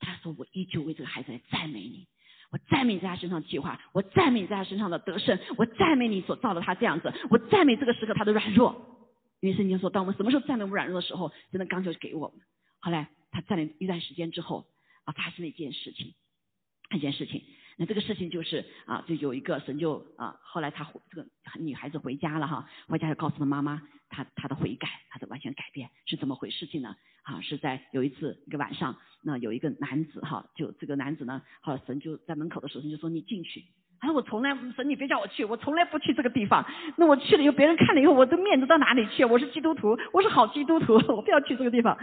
[0.00, 2.06] 他说：“我依旧为这个孩子来赞美你。”
[2.50, 8.96] 我赞美在他身上的计划，我赞美在他身上的得胜，我赞美你所造的他这样子，我赞美这个时刻他的软弱。
[9.40, 12.40] 因为圣经说，当我们什么时候赞美我们软弱的时候，真的刚就给我们。
[12.80, 14.66] 后来他赞美一段时间之后，
[15.04, 16.14] 啊，发生了一件事情，
[16.94, 17.44] 一件事情。
[17.78, 21.26] 那这个事情就是啊，就有一个神就啊，后来他这个
[21.60, 26.96] 女孩子回家了哈，回家就告诉了妈妈，她她的悔改，她的完全改变是怎么回事情呢？
[27.22, 33.64] 啊，是在有一次一个晚上，那有一个男子哈，就这个男子呢，好神就在门口的时候，神就说你进去。
[34.00, 36.64] 他说我从来神你别叫我去，我从来不去这个地方。
[36.96, 39.24] 那我去了以后，别人看了以后，我的面子到哪里去？
[39.24, 41.96] 我是基督徒，我是好基督徒， 我不要去这个地方。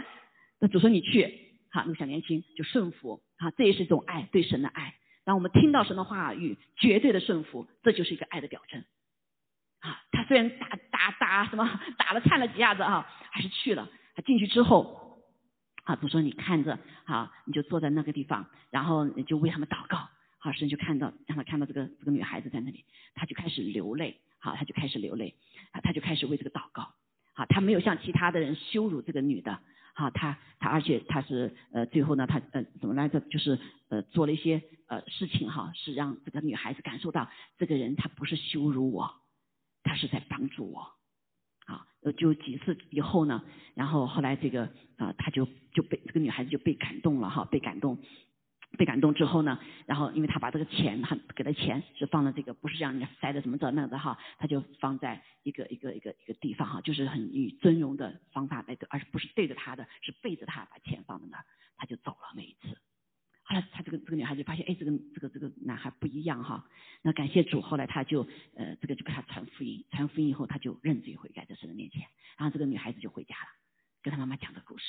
[0.58, 4.94] 那主说你去，好，那个小年轻就顺服，啊，这也是一种爱，对神的爱。
[5.26, 8.82] 当我们听到神的话语，绝对的顺服，这就是一个爱的表征。
[9.80, 13.90] 啊，他虽然打打打什么，打了颤了几下子啊，还是去了。
[14.14, 15.02] 他进去之后。
[15.82, 20.08] 啊，主说你看着，好，你就坐在那个地方，然后你就为他们祷告。
[20.38, 24.20] 好，神就看到，让他看到这个这个女孩子在那里，他就开始流泪。
[24.38, 25.36] 好，他就开始流泪，
[25.72, 26.92] 啊，他就开始为这个祷告。
[27.34, 29.60] 好，他没有像其他的人羞辱这个女的。
[29.96, 33.18] 啊，他他而且他是呃最后呢，他呃怎么来着？
[33.20, 39.10] 就是呃做了一些呃事情哈，是让这个女孩子感受到这个人他不是羞辱我，
[39.82, 40.92] 他是在帮助我。
[41.64, 41.86] 啊，
[42.16, 43.42] 就几次以后呢，
[43.74, 47.98] 然后后来这个啊，他就就被这个女孩子就被感动了哈，被感动，
[48.76, 61.44] 被感动之后呢，然后因为他把这个钱他给的钱是放在这个不是让人家塞的什么这那的哈，他就放在一个一个一个一个地方哈，就是很以尊荣的方法来，而不是对着他的，是背着他把钱放在那，
[61.76, 62.76] 他就走了每一次。
[63.48, 66.68] 后来他这个这个女孩就发现，哎，这个这个这个男孩不一样哈。
[67.02, 72.02] 那感谢主，后来他就呃这个就给他传福音，传福音以后他就认罪悔改在神的面前。
[72.36, 73.48] 然后这个女孩子就回家了，
[74.02, 74.84] 跟他妈妈讲的故事。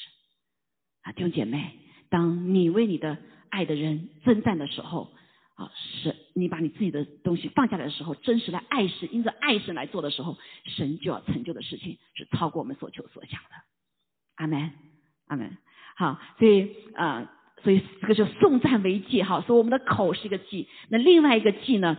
[1.03, 1.77] 啊，弟兄姐妹，
[2.09, 3.17] 当你为你的
[3.49, 5.11] 爱的人征战的时候，
[5.55, 13.49] 啊，是你把你自己的东西放下来的时候，真实的爱是因着爱神来做的时候，神就要成就的事情是超过我们所求所想的。
[14.35, 14.71] 阿门，
[15.27, 15.57] 阿门。
[15.95, 17.33] 好，所以啊。
[17.63, 20.69] 所以这个就颂赞为祭哈，所以我们的口是一个祭。
[20.89, 21.97] 那另外一个祭呢？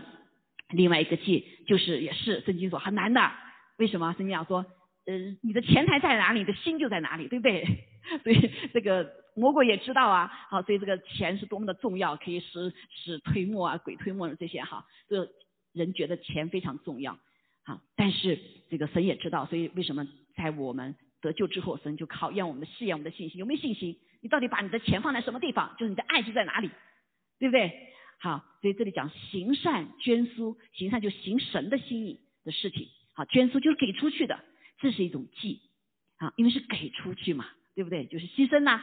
[0.71, 3.29] 另外一个祭就是也是圣经说很难的。
[3.77, 4.13] 为什么？
[4.13, 4.65] 圣经讲说，
[5.05, 7.67] 呃，你的钱财在哪里，你的心就在哪里，对不对？
[8.23, 10.27] 所以这个魔鬼也知道啊。
[10.51, 14.87] 好，所以这个钱是多么的重要，可以使使推磨啊，鬼推磨这些哈。
[15.09, 15.29] 这
[15.73, 17.19] 人觉得钱非常重要。
[17.65, 18.39] 好，但是
[18.71, 23.99] 这个神也知道，所以为什么在我们得救之后，神就考验我们的试验我们的信心，有没有信心？
[24.21, 25.77] 你到底把你的钱放在什么地方？
[25.79, 26.71] 就是你的爱就在哪里，
[27.39, 27.93] 对不对？
[28.21, 32.89] 好，所以这里讲行善捐书，行善就行神的心意的事情。
[33.15, 34.41] 好，捐书就是给出去的，
[34.81, 35.61] 这是一种祭
[36.17, 38.07] 啊，因为是给出去嘛，对不对？
[38.07, 38.83] 就是牺牲呐。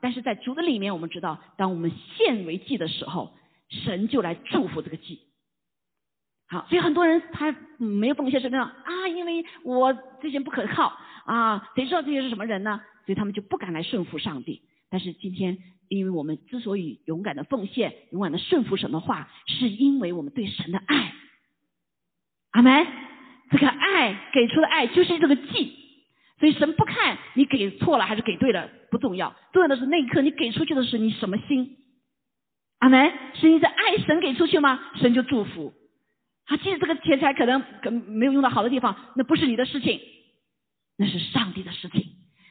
[0.00, 3.34] 但是在主的里面，我们知道，当我们献为祭的时候，
[3.68, 5.20] 神就来祝福这个祭。
[6.48, 12.80] 好，所以很多人他没有奉献是那样啊，因为我这些不可靠啊，谁知道这些是什么人呢？
[13.06, 14.62] 所以他们就不敢来顺服上帝。
[14.90, 21.12] 但是今天，因为我们之所以勇敢的奉献，勇敢的顺服神的话，是因为我们对神的爱。
[22.52, 22.86] 阿门。
[23.50, 25.81] 这个爱给出的爱就是这个祭，
[26.42, 31.76] 所以神不看你给错了还是给对了不重要，重要的是那一刻你给出去的是你什么心。
[32.80, 33.12] 阿门。
[33.34, 34.90] 是你在爱神给出去吗？
[34.96, 35.72] 神就祝福。
[36.46, 40.00] 啊，即使这个钱财可能可没有用到好的地方，那不是你的事情，
[40.98, 42.06] 那是上帝的事情。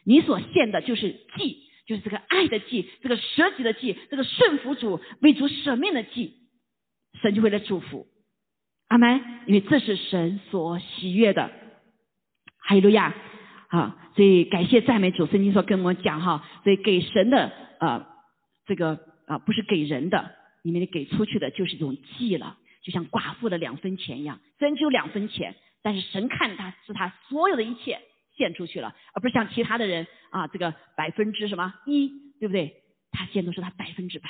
[0.05, 6.37] 你所献的就是祭，就是这个爱的祭，这个舍己的祭，这个顺服主为主舍命的祭，
[7.21, 8.07] 神就会来祝福。
[8.87, 9.21] 阿门。
[9.47, 11.51] 因为这是神所喜悦的。
[12.59, 13.13] 哈利路亚。
[13.71, 15.25] 啊，所以感谢赞美主。
[15.25, 18.05] 圣经说跟我们讲哈，所以给神的呃
[18.67, 22.57] 这个啊不是给人的，你们给出去的就是一种祭了。
[22.83, 28.01] 就像寡妇的两分钱一样，虽然只有两分钱，但是神看他是他所有的一切
[28.35, 32.09] 献出去了，而不是像其他的人啊，这个百分之什么一，
[32.39, 32.75] 对不对？
[33.11, 34.29] 他献都是他百分之百，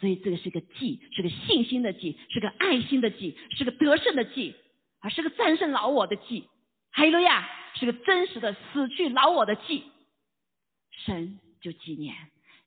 [0.00, 4.54] 所以这个是个祭，是个信心的祭，是个爱心的祭，是个得胜的祭，
[5.00, 6.48] 啊，是个战胜老我的祭。
[6.90, 9.84] 哈利路亚，是个真实的死去老我的祭。
[11.04, 12.14] 神就纪念，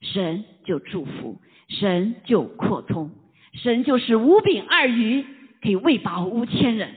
[0.02, 3.12] 神就祝福，神就扩充。
[3.54, 5.26] 神就是五饼二鱼，
[5.62, 6.94] 可以喂饱五千人。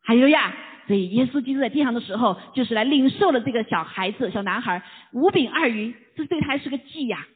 [0.00, 0.56] 还有呀，
[0.86, 4.82] 所以耶稣基督在地上的时候，就是来领受了这个小孩子、小男孩
[5.12, 7.26] 五饼二鱼，这对他是个祭呀，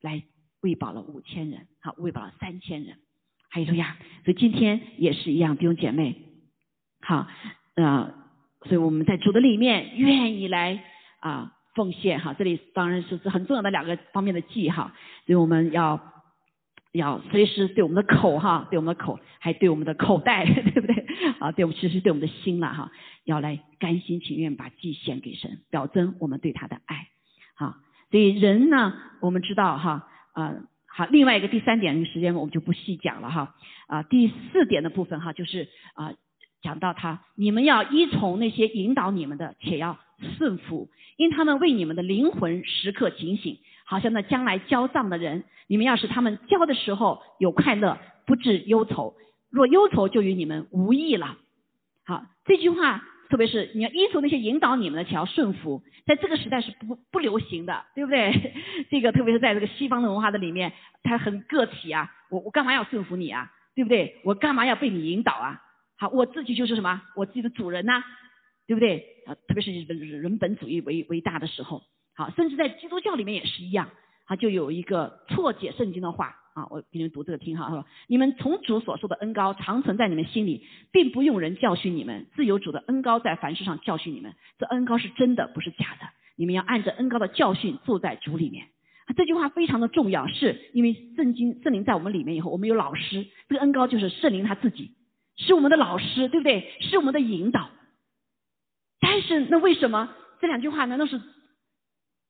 [0.00, 0.22] 来
[0.60, 2.96] 喂饱了五千人，好，喂饱了三千人。
[3.50, 6.14] 还有呀，所以今天也是一样，弟兄姐妹，
[7.00, 7.26] 好，
[7.74, 8.14] 呃，
[8.64, 10.82] 所以我们在主的里面愿意来
[11.20, 14.94] 啊奉献哈，这里当然是是很重要的两个方面的祭哈，
[15.26, 16.00] 所以我们要。
[16.92, 21.06] 要随时对我们的口哈，对我们的口，还对我们的口袋， 对不对？
[21.38, 22.90] 啊，对我们其实对我们的心了哈，
[23.24, 27.08] 要来甘心情愿把祭献给神，表征我们对他的爱。
[27.54, 27.76] 好，
[28.10, 30.54] 所以人呢，我们知道哈，啊，
[30.86, 33.54] 好，另外一个第三点，时间我们就不细讲了哈。
[33.86, 36.14] 啊，第四点的部分哈，就是啊，
[36.62, 39.98] 讲到他，你们要依从那些引导你们的，且要
[40.36, 43.58] 顺服，因他们为你们的灵魂时刻警醒。
[43.90, 47.96] 好像那将来交账的人，你们要是他们交的时候有快乐，
[48.26, 49.14] 不致忧愁；
[49.48, 51.38] 若忧愁，就与你们无益了。
[52.04, 58.52] 好，这句话，特别是你要依从那些引导你们的，且要顺服，在这个时代是不不流行的，对不对？
[58.90, 63.50] 这个特别是在这个西方的文化的里面，它很个体啊，我我干嘛要顺服你啊？
[63.74, 64.20] 对不对？
[64.22, 65.62] 我干嘛要被你引导啊？
[65.98, 67.02] 好，我自己就是什么？
[67.16, 68.02] 我自己的主人呐，
[68.66, 69.04] 对不对？
[69.26, 71.82] 啊，特别是人人本主义为为大的时候。
[72.14, 73.90] 好，甚至在基督教里面也是一样，
[74.26, 88.66] 啊，就有一个错解圣经的话啊，我给你们读这个听哈，说你们从主所受的恩高常存在你们心里，并不用人教训你们，自有主的恩高在凡事上教训你们，这恩高是真的，不是假的，你们要按着恩高的教训住在主里面。
[89.16, 94.90] 这句话非常的重要，是因为圣经圣灵在我们里面以后，我们有老师，这个恩高就是圣灵他自己，
[95.38, 96.70] 是我们的老师，对不对？
[96.80, 97.70] 是我们的引导。
[99.00, 101.18] 但是那为什么这两句话难道是？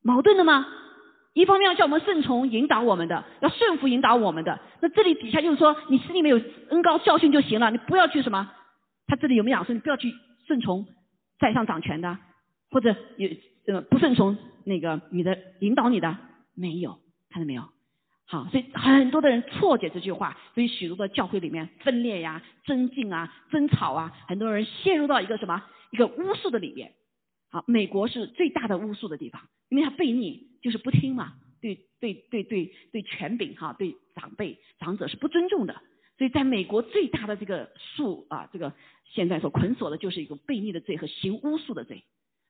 [0.03, 0.67] 矛盾的吗？
[1.35, 4.61] 一方面要叫我们顺从引导我们的，要顺服引导我们的。
[4.81, 8.51] 那这里底下就是说，你心里面有恩高教训就行了，你不要去什么。
[9.07, 10.13] 他这里有没有讲说，你不要去
[10.47, 10.87] 顺从
[11.39, 12.19] 在上掌权的，
[12.71, 13.29] 或者有
[13.67, 16.17] 呃不顺从那个你的引导你的？
[16.55, 16.99] 没有，
[17.31, 17.63] 看到没有？
[18.31, 26.93] 好，所以很多的人错解这句话，所以许多的教会里面分裂呀、增进啊、争吵啊，很多人陷入到一个什么一个巫术的里面。
[27.51, 35.81] 好，美国是最大的巫术的地方，因为他悖逆，就是不听嘛，对对对对对权柄哈，对长辈长者是不尊重的，
[36.19, 38.75] 所以在美国最大的这个术啊，这个
[39.07, 42.05] 现在所捆锁的就是一个悖逆的罪和行巫术的罪。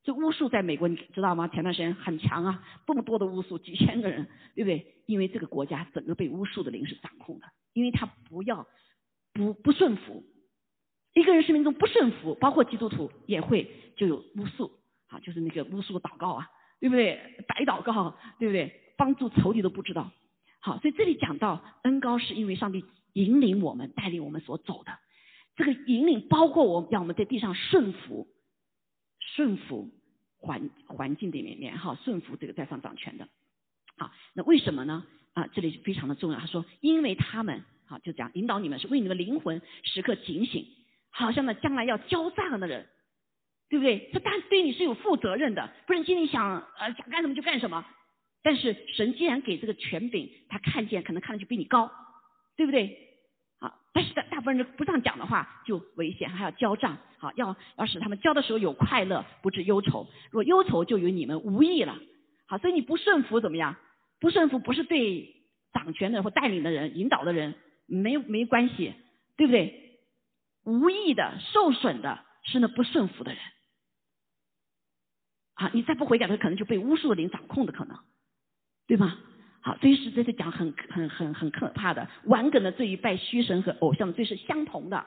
[0.08, 1.48] 这巫术在美国你知道吗？
[1.48, 5.02] 前段时间很强啊，这么多的巫术，几千个人，对不对？
[5.04, 8.66] 因为这个国家整个被巫术的灵是掌控的，因为他不要
[9.34, 10.24] 不不顺服，
[11.12, 14.72] 一个人生命中不顺服，包括基督徒也会就有巫术。
[15.08, 16.48] 啊，就是那个巫术的祷告啊，
[16.80, 17.44] 对不对？
[17.46, 18.94] 白祷告，对不对？
[18.96, 20.10] 帮助仇敌都不知道。
[20.60, 22.82] 好，所以这里讲到恩高是因为上帝
[23.12, 24.92] 引领我们、带领我们所走的。
[25.54, 28.26] 这个引领包括我让我们在地上顺服、
[29.18, 29.90] 顺服
[30.38, 33.28] 环环境里面，哈，顺服这个在上掌权的。
[33.96, 35.04] 好，那为什么呢？
[35.34, 36.38] 啊，这里非常的重要。
[36.38, 40.66] 他说，因为他们，好，就讲引导你们是为你们灵魂时刻警醒，
[41.10, 42.86] 好像呢将来要交战的人。
[43.70, 44.08] 对不对？
[44.14, 47.84] 他当然对你是有负责任的，不然今天想呃想干什么就干什么。
[48.42, 51.92] 但是神既然给这个权柄，他看见可能看的就比你高，
[52.56, 53.07] 对不对？
[53.60, 60.06] 好，但是大大部分人不这样讲的话就危险，还要交账，好，要要使他们交的时候有快乐，不致忧愁。
[60.30, 61.98] 如果忧愁，就与你们无益了。
[62.46, 63.76] 好，所以你不顺服怎么样？
[64.20, 65.36] 不顺服不是对
[65.72, 67.54] 掌权的或带领的人、引导的人
[67.86, 68.94] 没没关系，
[69.36, 70.00] 对不对？
[70.64, 73.40] 无益的、受损的是那不顺服的人。
[75.54, 77.98] 啊，你再不悔改，他可能就被巫术的灵掌控的可能，
[78.86, 79.18] 对吗？
[79.60, 85.04] 好，所以是这是讲很很很很可怕的，顽梗的罪与拜虚神和偶像的罪是相同的。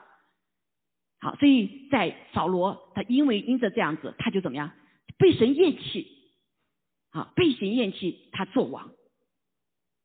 [1.20, 4.72] 好，所以在扫罗，他因为因着这样子，他就怎么样？
[5.18, 6.06] 被神厌弃，
[7.10, 8.90] 好，被神厌弃，他做王，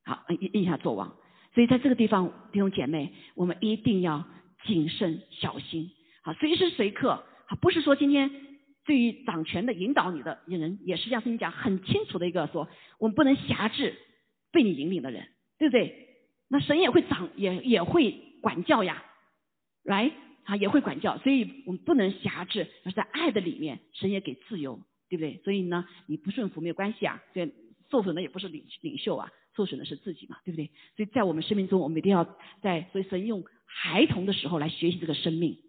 [0.06, 1.18] 好，一一下做王。
[1.54, 4.26] 所以在这个地方，弟兄姐妹，我们一定要
[4.66, 5.90] 谨慎小心，
[6.24, 8.30] 好，随时随刻，好，不是说今天
[8.86, 12.70] 对于掌权的引导你的人，也是像圣经讲很清楚的一个说，
[13.00, 13.96] 我们不能辖制。
[14.58, 15.28] 被你引领的人，
[15.60, 16.08] 对不对？
[16.48, 19.06] 那神也会掌，也也会管教呀
[19.84, 20.14] ，right
[20.46, 25.40] 啊，也会管教，所以我们不能辖制，而在爱的里面，神也给自由，对不对？
[25.44, 27.52] 所以呢，你不顺服没有关系啊，所以
[27.92, 30.72] 受损的也不是领领袖啊，受损的是自己嘛，对不对？
[30.96, 32.26] 所以在我们生命中，我们一定要
[32.64, 35.60] 在，所以神用孩童的时候来学习这个生命，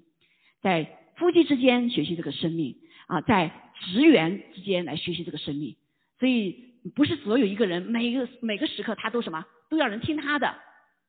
[0.62, 3.52] 在夫妻之间学习这个生命啊，在
[3.92, 5.76] 职员之间来学习这个生命，
[6.18, 6.66] 所以。
[6.94, 10.54] 不是所有一个人每个每个时刻他都什么都要人听他的，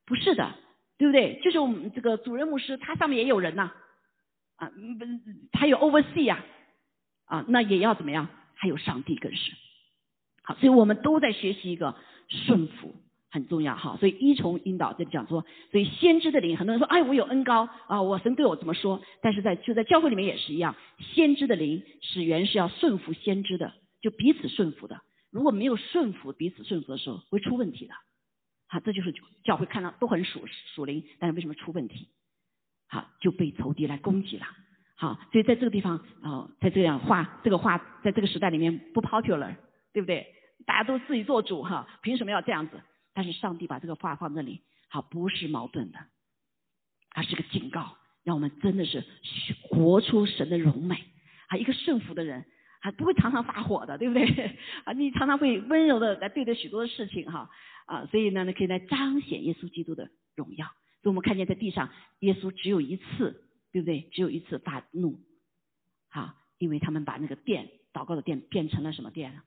[0.06, 0.56] 不是的，
[0.98, 1.40] 对不对？
[1.44, 3.72] 就是我们这个主任牧师，他上面也有人呐，
[4.58, 5.06] 啊，不，
[5.52, 6.44] 他有 oversee 呀，
[7.26, 8.28] 啊，那也要怎么样？
[8.56, 9.54] 还有上帝更是，
[10.44, 11.96] 好，所以我们都在学习一个
[12.28, 12.94] 顺服
[13.32, 13.96] 很重要哈。
[14.02, 19.02] 所以依从引导这里讲说，所以先知的灵，很多人说，哎，我有恩高啊，我神对我怎么说？
[19.22, 23.72] 但是在就在教会里面也是一样，先知的灵始源是要顺服先知的，
[24.02, 25.00] 就彼此顺服的。
[25.32, 27.94] 如果没有顺服彼此顺服的时候，会出问题的。
[28.68, 29.14] 好，这就是
[29.44, 32.10] 教会看到都很属属灵，但是为什么出问题？
[32.88, 34.46] 好，就被仇敌来攻击了。
[34.96, 39.56] 好，所以在这个地方啊，在这样话，这个话在这个时代里面不 popular，
[39.94, 40.36] 对不对？
[40.66, 42.82] 大家都自己做主哈，凭什么要这样子？
[43.14, 46.00] 但是上帝把这个话放这里，好，不是矛盾的，
[47.12, 49.04] 它是个警告，让我们真的是
[49.64, 50.96] 活出神的荣美。
[51.48, 52.46] 啊，一个顺服的人。
[52.80, 54.26] 还不会常常发火的，对不对？
[54.86, 57.50] 啊，你常常会温柔的来对待许多的事情哈
[57.86, 60.66] 啊，所以呢，你可以来彰显耶稣基督的荣耀。
[61.02, 64.10] 所以我们看见在地上，耶稣只有一次，对不对？
[64.12, 65.20] 只有一次发怒，
[66.10, 69.42] 啊，因为他们把那个殿祷告的殿变成了什么殿？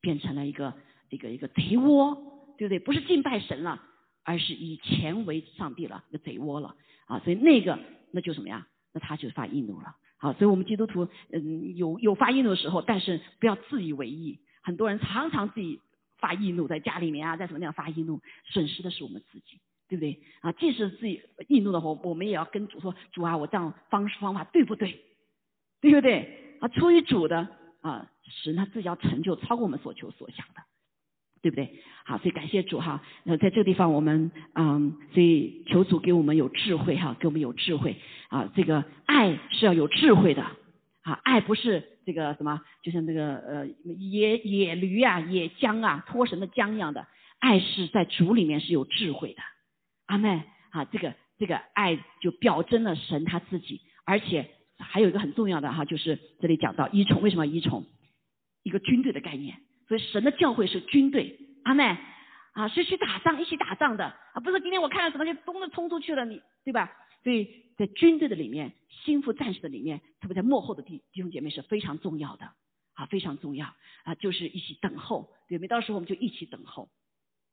[0.00, 0.74] 变成了一个
[1.10, 2.78] 一个一个贼窝，对不对？
[2.80, 3.80] 不是敬拜神了，
[4.24, 6.74] 而是以钱为上帝了，一个贼窝了
[7.06, 7.20] 啊！
[7.20, 7.78] 所以那个
[8.10, 8.66] 那就什么呀？
[8.92, 9.96] 那他就发易怒了。
[10.22, 14.38] 好，所以我们基督徒，嗯，有有发怒的时候，但是不要自以为意。
[14.62, 15.80] 很多人常常自己
[16.20, 19.58] 发易怒，在家里面啊，在什么地方发易怒，损失的是我们自己，
[19.88, 20.22] 对不对？
[20.40, 25.02] 啊，即使自己易怒的话，我们也要跟主说，主啊，我这样方式方法对不对？
[25.80, 26.56] 对不对？
[26.60, 27.48] 啊，出于主的
[27.80, 30.62] 啊，使他自己要成就超过我们所求所想的。
[31.42, 31.68] 对不对？
[32.04, 33.02] 好，所以感谢主哈。
[33.24, 37.96] 那在这个地方，我们嗯，所以求主给我们有智慧哈，给我们有智慧
[38.28, 38.50] 啊。
[38.54, 40.42] 这个爱是要有智慧的
[41.02, 47.06] 啊，爱不是这个什么，就像那个呃野野驴啊、野姜啊、脱神的姜一样的。
[47.40, 49.42] 爱是在主里面是有智慧的。
[50.06, 57.84] 阿妹啊，这个这个爱就表征了神他自己，而且还有一个很重要的哈，就是这里讲到依从，为什么依从？
[58.62, 59.56] 一个军队的概念。
[59.92, 61.84] 所以神的教会是军队，阿妹
[62.52, 66.90] 啊，是去打仗，一起打仗的啊，不是今天我看了什么就咚的冲出去了，你对吧？
[67.22, 72.46] 所以在军队的里面，心腹战士的里面，特别在幕后的弟弟兄姐妹是非常重要的
[72.94, 73.66] 啊，非常重要
[74.04, 75.68] 啊，就是一起等候，对没？
[75.68, 76.88] 到时候我们就一起等候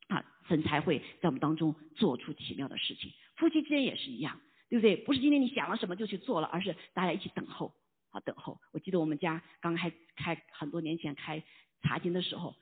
[0.07, 3.11] 啊，神才会在我们当中做出奇妙的事情。
[3.35, 4.95] 夫妻之间也是一样，对不对？
[4.95, 7.73] 不是今天你想了什么就去做了，而是大家一起等候
[8.11, 8.61] 啊，等候。
[8.71, 11.43] 我记得我们家刚开开很多年前开。
[11.82, 12.55] 查经的时候，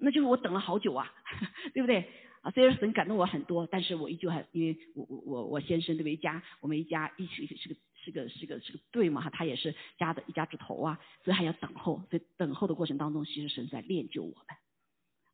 [0.00, 1.12] 那就是我等了好久啊，
[1.74, 2.08] 对不对？
[2.42, 6.14] 啊，虽然神感动我很多，但是我依旧还因为我我我我先生对不对？
[6.14, 14.56] 一家我们一家一起是个是个是个是个队嘛，他也是家的一家之头啊，所以还要等候，所以等候的过程当中，其实神在练就我们。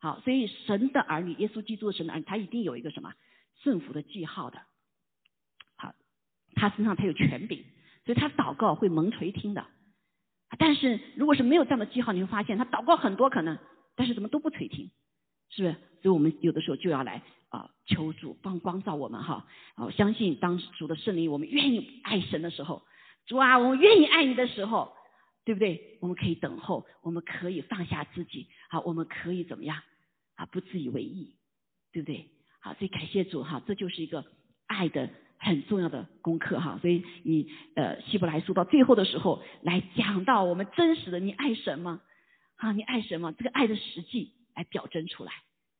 [0.00, 3.14] 好，所以神的儿女，耶稣基督的神的儿女，他一定有一个什么
[3.62, 4.60] 顺服的记号的。
[5.76, 5.94] 好，
[6.54, 7.64] 他身上他有权柄，
[8.04, 9.66] 所以他祷告会蒙垂听的。
[10.56, 13.58] 但是如果是没有这样的记号，你会发现他祷告很多可能，
[13.96, 14.90] 但是怎么都不垂听，
[15.50, 15.74] 是不是？
[16.00, 19.46] 所以我们有的时候就要来啊求助，帮光照我们哈。
[19.74, 22.82] 啊，相信当主的圣灵，我们愿意爱神的时候，
[23.26, 24.94] 主啊，我们愿意爱你的时候，
[25.44, 25.98] 对不对？
[26.00, 29.82] 我们可以等候，我们可以放下自己，好，我们可以怎么样？
[30.36, 31.36] 啊，不自以为意，
[31.92, 32.30] 对不对？
[32.60, 34.24] 好，所以感谢主哈，这就是一个
[34.66, 36.78] 爱的很重要的功课哈。
[36.80, 42.00] 所以以呃希伯来书到最后的时候来讲到我们真实的你爱什么
[42.56, 42.72] 啊？
[42.72, 43.32] 你爱什么？
[43.32, 45.32] 这个爱的实际来表征出来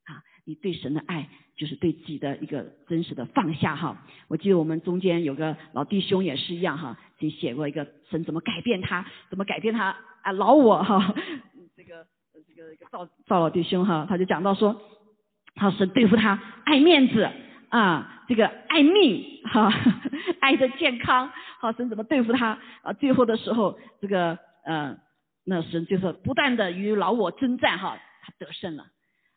[0.04, 0.22] 啊！
[0.44, 4.06] 你对神的爱就是对自己的一个真实的放下哈。
[4.28, 11.14] 我记得我们中间有个老弟兄也是一样哈，就写过一个神怎么改变他，怎么改变他啊老我哈。
[11.76, 14.80] 这个这个赵赵老弟兄哈，他就讲到说。
[15.60, 17.28] 他神对付他爱面子
[17.70, 19.70] 啊，这个爱命哈，
[20.40, 22.92] 爱的健康，好神怎么对付他啊？
[22.94, 24.98] 最后的时候，这个呃，
[25.44, 28.86] 那神就是不断的与老我征战哈，他得胜了，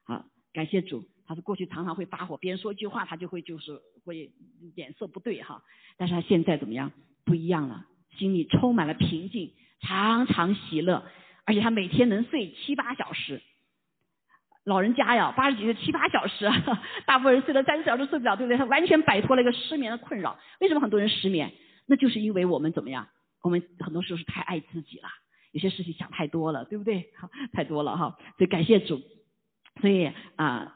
[0.05, 1.03] 好感谢主。
[1.25, 4.32] 他是过去常常会发火，别人说一句话他就会就是会
[4.75, 5.63] 脸色不对哈，
[5.97, 6.91] 但是他现在怎么样？
[7.23, 7.86] 不一样了，
[8.17, 11.05] 心里充满了平静，常常喜乐，
[11.45, 13.41] 而且他每天能睡七八小时。
[14.64, 16.47] 老人家呀，八十几岁七八小时，
[17.05, 18.57] 大部分人睡了三四小时睡不了，对不对？
[18.57, 20.38] 他完全摆脱了一个失眠的困扰。
[20.59, 21.51] 为什么很多人失眠？
[21.88, 23.07] 那就是因为我们怎么样？
[23.41, 25.09] 我们很多时候是太爱自己了，
[25.51, 27.09] 有些事情想太多了，对不对？
[27.20, 28.16] 好， 太多了哈。
[28.38, 29.01] 所以感谢主，
[29.82, 30.76] 所以啊，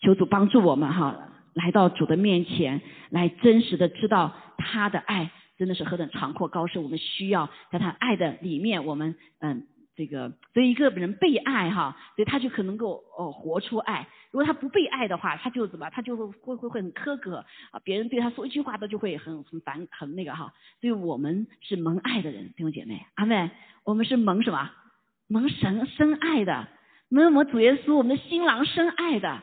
[0.00, 1.16] 求主帮助我们哈，
[1.54, 6.82] 来到主的面前，来真实的知道他的爱真的是何等长阔高深。
[6.82, 9.66] 我们需要在他爱的里面，我们嗯。
[9.96, 14.08] 这个，所以一个人被爱哈，所以他就可能够哦活出爱。
[14.32, 20.52] 如果他不被爱的话，他就怎么，他就会会会会很苛刻啊，别人对他说一句话，他就会很很烦，很那个哈。
[20.80, 23.50] 所以我们是蒙爱的人，弟兄姐妹，阿妹，
[23.84, 24.70] 我们是蒙什么？
[25.28, 26.66] 蒙神深爱的，
[27.08, 29.42] 蒙我们主耶稣，我们的新郎深爱的。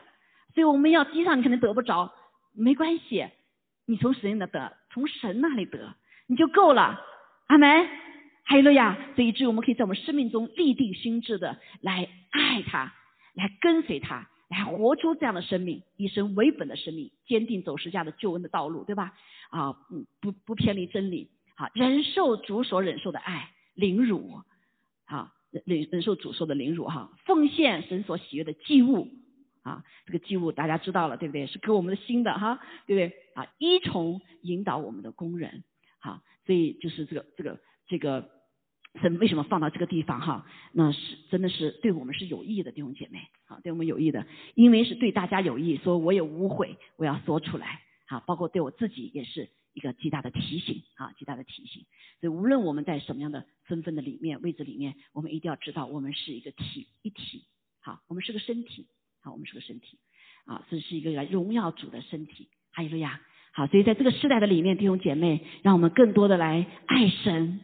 [0.54, 2.12] 所以我们要地上你肯定得不着，
[2.54, 3.26] 没关系，
[3.86, 5.94] 你从神那得，从神那里得，
[6.26, 7.00] 你就够了，
[7.46, 7.88] 阿门。
[8.44, 12.92] 还有了呀，所以至于我们可以在我们生命中立定心智的来爱他，
[13.34, 19.14] 来跟随他，来活出这样的生命，一生为本的生命，坚定走十架的救恩的道路，对吧？
[19.50, 24.42] 啊，嗯，不不偏离真理，啊，忍受主所忍受的爱，凌辱，
[25.06, 29.08] 啊，忍忍受主所的凌辱，哈，奉献神所喜悦的祭物，
[29.62, 31.46] 啊，这个祭物大家知道了，对不对？
[31.46, 33.16] 是给我们的心的，哈，对不对？
[33.34, 35.62] 啊，依从引导我们的工人，
[36.00, 37.58] 好，所以就是这个这个。
[37.92, 38.30] 这个
[39.02, 40.46] 神为什么放到这个地方哈？
[40.72, 40.98] 那是
[41.30, 51.84] 真的是对我们是有益的弟兄姐妹，好，对我们有益的，因为是对大家有益，说我也无悔，我要说出来，好，包括对我自己也是一个极大的提醒，啊，极大的提醒。
[52.18, 57.44] 所以无论我们在什么样的身份的里面、位置里面，我们一定要知道，我们是一个体一体，
[57.82, 58.86] 好，我们是个身体，
[59.20, 59.98] 好，我们是个身体，
[60.46, 63.20] 啊，这是一个来荣耀主的身体，哈利路亚，
[63.52, 67.60] 好，所以在这个时代的里面，弟兄姐妹，让我们更多的来爱神。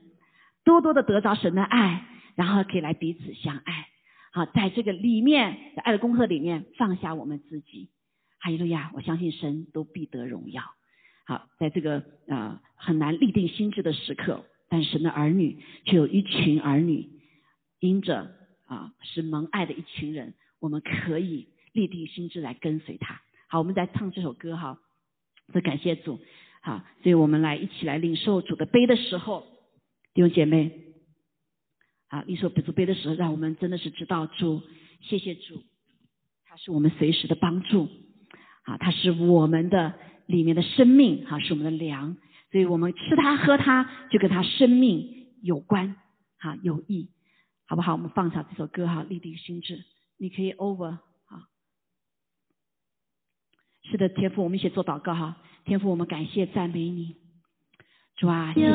[0.69, 2.05] 多多的得着神的爱，
[2.35, 3.89] 然后可以来彼此相爱。
[4.33, 7.89] 好，在这个里面，在爱的功课里面放下我们自己。
[8.39, 8.91] 哈利路亚！
[8.93, 10.63] 我相信神都必得荣耀。
[11.25, 15.57] 好，在这个啊很难立定心智的时刻，但神的儿女
[15.87, 17.09] 却有一群儿女，
[17.81, 18.31] 因着
[18.67, 23.23] 啊是蒙爱的一群人，我们可以立定心智来跟随他。
[23.49, 24.79] 好，我们在唱这首歌哈，
[25.55, 26.21] 是感谢主。
[26.61, 29.47] 好，所以我们来一起来领受主的杯的时候。
[30.19, 30.73] 弟兄姐妹，
[32.09, 34.61] 啊，你说不自卑的时候，让我们真的是知道主，
[35.01, 35.63] 谢谢主，
[36.45, 37.89] 他是我们随时的帮助，
[38.65, 39.95] 啊，他是我们的
[40.27, 42.17] 里面的生命，哈，是我们的粮，
[42.51, 45.95] 所以我们吃它喝它，就跟他生命有关，
[46.39, 47.13] 哈，有益，
[47.69, 47.93] 好不好？
[47.93, 49.85] 我们放下这首歌，哈，立定心智，
[50.17, 51.47] 你可以 over，啊，
[53.89, 57.15] 是的，天父，我们一起做祷告，哈，天父，我们感谢赞美你，
[58.19, 58.69] 主啊，谢谢。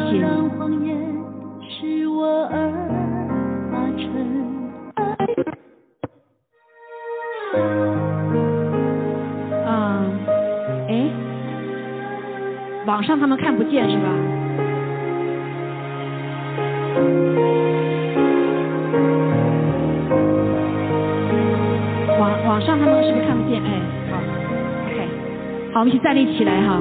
[1.68, 2.56] 是我而
[3.70, 3.78] 发
[9.70, 10.06] 啊，
[10.88, 11.12] 哎，
[12.86, 14.08] 网上他们看不见是吧？
[22.18, 23.62] 网网上他们是不是看不见？
[23.62, 24.18] 哎，好
[24.88, 25.06] ，OK，
[25.74, 26.80] 好，我们一起站立起来哈。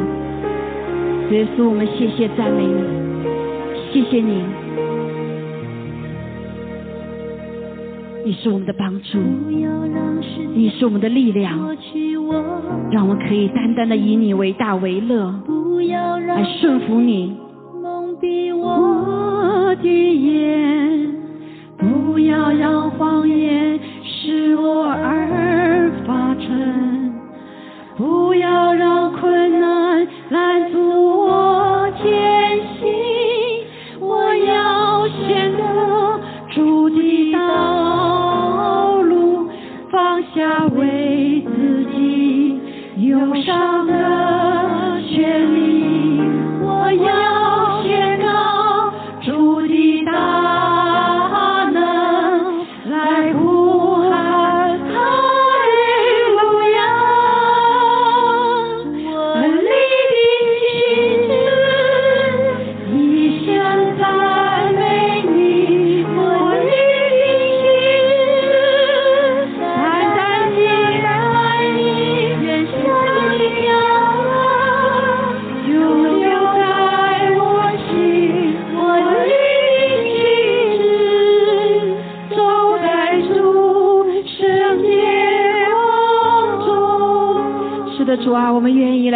[1.30, 2.74] 耶稣，我们谢谢赞美你，
[3.92, 4.42] 谢谢你。
[8.24, 9.18] 你是我们的帮助，
[10.54, 11.58] 你是我们的力量，
[12.90, 15.34] 让我们可以单单的以你为大为乐，
[16.26, 17.34] 来顺服你。
[17.82, 21.14] 蒙蔽我的眼，
[21.78, 27.12] 不要让谎言使我而发沉，
[27.96, 28.91] 不要让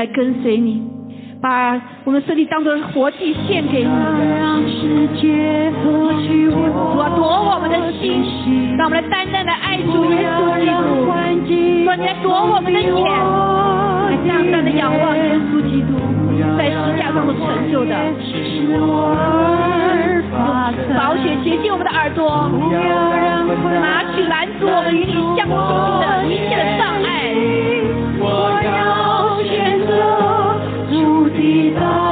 [0.07, 0.82] 跟随你，
[1.40, 3.90] 把我们身体当做活祭献给你。
[5.82, 5.92] 主
[6.98, 8.22] 啊，夺我们的心，
[8.76, 11.04] 让我们来单单的爱主耶稣基督。
[11.04, 12.88] 主啊，你来夺我们的眼，
[14.09, 15.92] 来单单的仰望耶稣基督，
[16.57, 17.92] 在十架上所成就的。
[20.96, 22.50] 宝血洁净我们的耳朵，
[23.80, 25.54] 拿去拦阻我们与你相亲
[26.00, 27.07] 的一切的障碍。
[31.77, 32.05] 真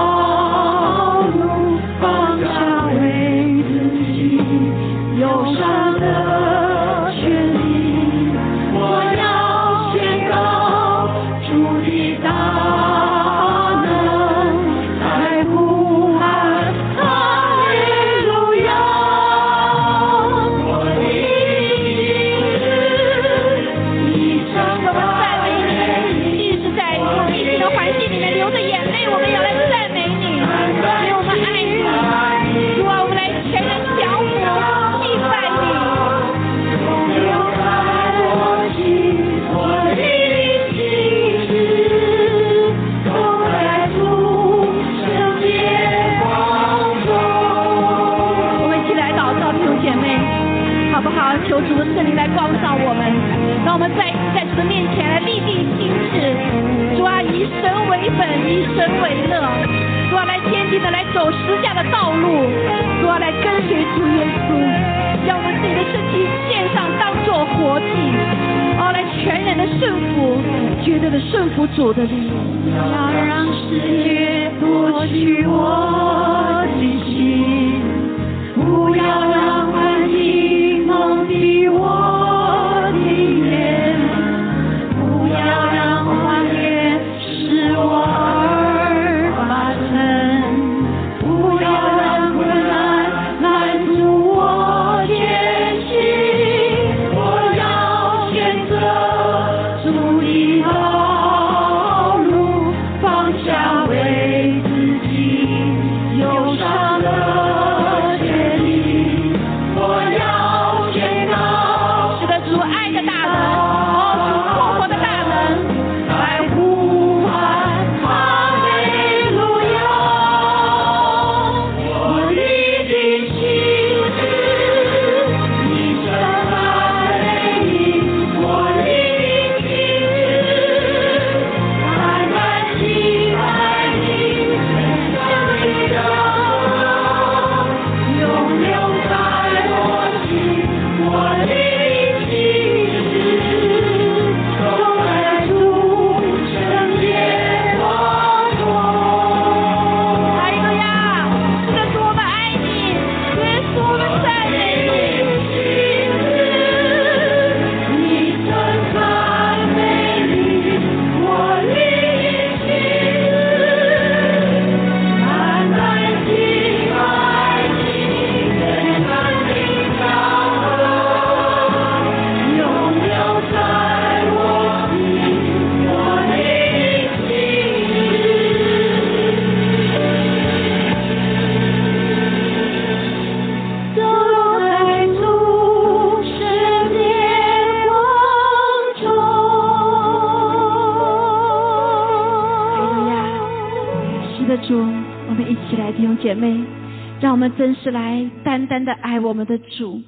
[198.75, 200.03] 单单的爱我们的主，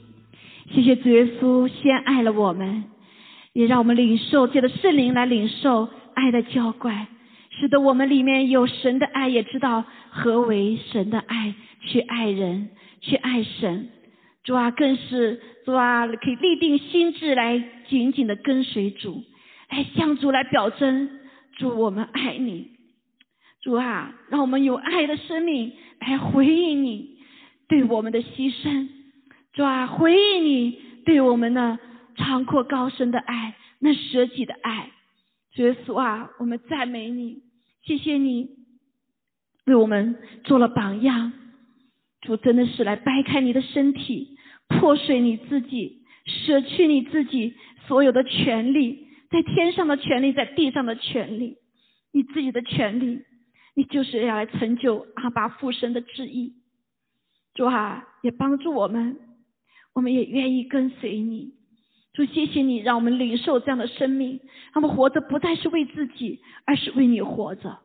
[0.75, 2.83] 谢谢主耶稣先爱了我们，
[3.53, 7.07] 也让我们领受借着圣灵来领受爱的浇灌，
[7.51, 12.71] 使得我们里面有神的爱，也知道何为神的爱，去爱人，
[13.01, 13.89] 去爱神。
[14.43, 19.23] 主啊，更是主啊，可以立定心智来紧紧的跟随主，
[19.71, 21.09] 来向主来表征
[21.57, 22.73] 主，我们爱你。
[23.63, 25.71] 主啊，让我们有爱的生命
[26.01, 27.16] 来回应你
[27.69, 28.89] 对我们的牺牲，
[29.53, 31.79] 主啊，回应你对我们的
[32.17, 34.91] 长阔高深的爱，那舍己的爱。
[35.53, 37.43] 主耶稣啊，我们赞美你，
[37.83, 38.51] 谢谢你
[39.65, 41.33] 为我们做了榜样。
[42.21, 44.37] 主真的是来掰开你的身体，
[44.69, 47.55] 破碎你自己，舍去你自己
[47.87, 51.57] 所有的权利，在天上的权利，在地上的权利，
[52.13, 53.23] 你自己的权利，
[53.75, 56.55] 你就是要来成就阿爸父神的旨意。
[57.57, 59.17] 主啊，也帮助我们，
[59.95, 61.55] 我们也愿意跟随你。
[62.13, 64.39] 主，谢谢你让我们领受这样的生命，
[64.73, 67.79] 让我们活着不再是为自己，而是为你活着，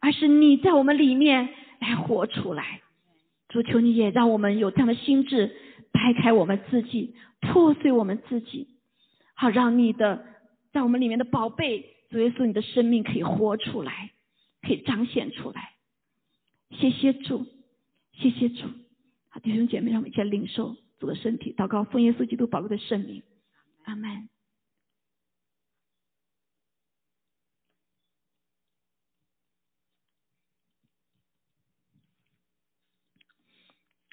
[0.00, 2.80] 而是你在我们里面来活出来。
[3.48, 5.50] 主，求你也让我们有这样的心智，
[5.92, 8.68] 掰开我们自己，破碎我们自己，
[9.34, 10.24] 好让你的
[10.72, 14.12] 在我们里面的宝贝，主耶稣，你的生命可以活出来，
[14.62, 15.72] 可以彰显出来。
[16.70, 17.46] 谢谢主，
[18.12, 18.66] 谢谢主。
[19.42, 23.22] 弟兄姐妹，让我们一起来领受主的身体，祷告奉耶稣基督宝贵的圣名。
[23.84, 24.28] 阿门。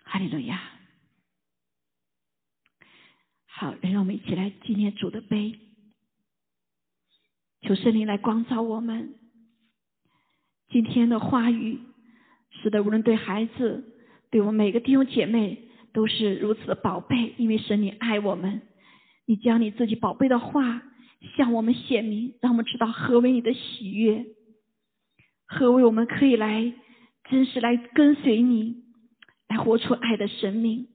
[0.03, 0.71] 哈利路亚。
[3.45, 5.59] 好，来让我们一起来纪念主的杯，
[7.61, 9.15] 求圣灵来光照我们。
[10.69, 11.79] 今天的话语，
[12.51, 13.96] 使得无论对孩子，
[14.29, 15.57] 对我们每个弟兄姐妹，
[15.93, 18.61] 都是如此的宝贝，因为神你爱我们。
[19.25, 20.81] 你将你自己宝贝的话
[21.35, 24.25] 向我们显明，让我们知道何为你的喜悦，
[25.45, 26.73] 何为我们可以来
[27.29, 28.83] 真实来跟随你，
[29.49, 30.87] 来活出爱的生命。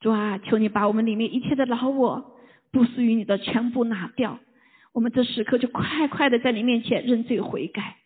[0.00, 2.36] 主啊，求你把我们里面一切的老我
[2.72, 4.40] 不属于你的全部拿掉。
[4.92, 7.96] 我们这时刻就快快的在你面前认罪悔改，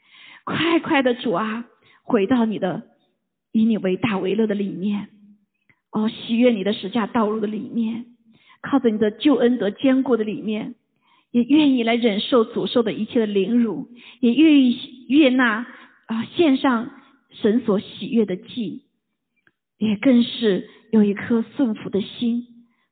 [0.45, 1.65] 快快的主啊，
[2.03, 2.83] 回到你的
[3.53, 5.09] 以你为大为乐的里面，
[5.91, 8.07] 哦，喜悦你的十架道路的里面。
[8.61, 10.75] 靠着你的救恩得坚固的里面，
[11.31, 13.89] 也愿意来忍受祖受的一切的凌辱，
[14.19, 14.77] 也愿意
[15.09, 15.65] 悦纳
[16.07, 16.91] 啊献上
[17.31, 18.83] 神所喜悦的祭，
[19.79, 22.49] 也更是有一颗顺服的心，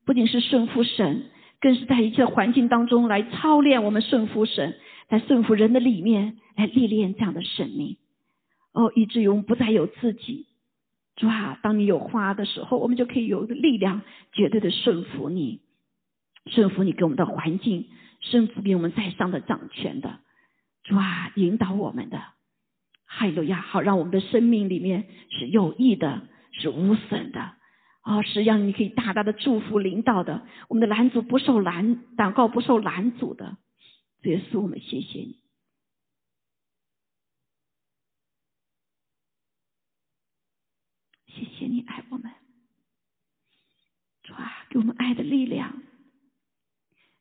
[0.07, 1.25] 不仅是顺服神，
[1.61, 4.77] 更是在一切环境当中来操练我们顺服神，
[5.09, 7.97] 在顺服人的里面来历练这样的生命，
[8.73, 10.46] 哦，以至于我们不再有自己。
[11.17, 14.03] 主啊，当你有花的时候，我们就可以有一个力量，
[14.33, 15.61] 绝对的顺服你，
[16.47, 17.89] 顺服你给我们的环境，
[18.21, 20.21] 顺服给我们在上的掌权的。
[20.85, 22.23] 主啊，引导我们的，
[23.07, 27.41] 哈利路亚，好让我们的生命里面是有益的，是无损的，
[28.03, 33.57] 啊，是让你可以大大的祝福领导的，我们的拦阻不受拦，祷告不受拦阻的。
[34.25, 35.46] 耶稣，我们谢谢你。
[41.37, 42.33] 谢谢你爱我们，
[44.23, 45.83] 主啊，给我们爱的力量，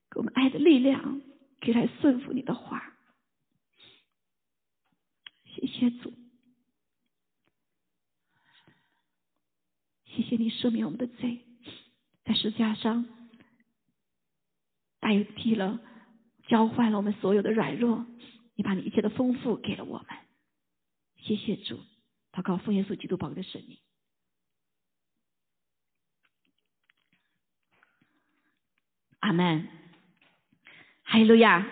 [0.10, 1.22] 给我们爱的力量，
[1.60, 2.94] 可以来顺服你的话。
[5.54, 6.14] 谢谢主，
[10.06, 11.42] 谢谢你赦免我们的罪，
[12.24, 13.06] 在十字架上
[15.02, 15.82] 代替了、
[16.48, 18.06] 交换了我们所有的软弱，
[18.56, 20.08] 你把你一切的丰富给了我们。
[21.18, 21.82] 谢谢主，
[22.32, 23.78] 祷告奉耶稣基督宝贵的圣名。
[29.26, 29.68] 阿门，
[31.04, 31.66] 哈利路亚，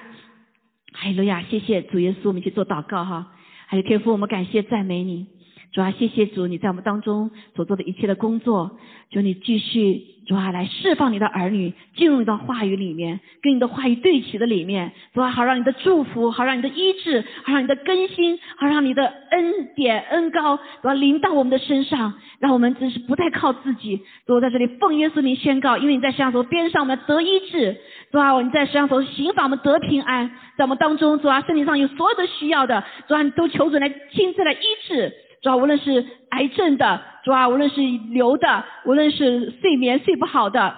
[0.92, 3.32] 哈利路亚，谢谢主耶稣，我们去做祷告哈。
[3.68, 5.28] 还有天父，我们感谢赞美你，
[5.74, 8.78] 主啊，谢谢主你在我们当中所做的一切的工作，
[9.10, 10.14] 求你继续。
[10.26, 14.94] 主啊，来释放你的儿女，进入你的话语里面，跟你的话语对齐的里面。
[15.14, 24.00] 主啊，好让你的祝福，好让你的医治，好让你的更新，好让你的恩典恩高，主啊，临到我们的身上，让我们真是不再靠自己。
[24.26, 27.76] 主，在这里奉耶稣名宣告，因为你在上头边上，我们得医治。
[28.12, 30.30] 主啊，你在上头刑法，我们得平安。
[30.56, 35.12] 在我们当中，主啊，身体上有所有的需要的，主啊，都求主来亲自来医治。
[35.44, 40.74] 主啊，无论是癌症的，主啊，无论是流的，无论是睡眠睡不好的，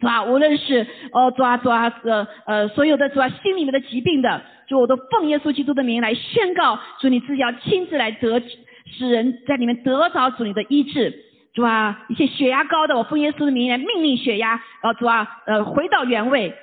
[0.00, 8.40] 主啊，无论是哦，主啊，主啊，呃呃，所有的主啊，心里面的疾病的，主，我都奉耶稣基督的名来宣告，主你自己要亲自来得
[8.86, 11.14] 使人在里面得着主你的医治，
[11.54, 16.54] 主啊，一些血压高的，我奉耶稣的名来命令血压，呃，主啊，呃，回到原位。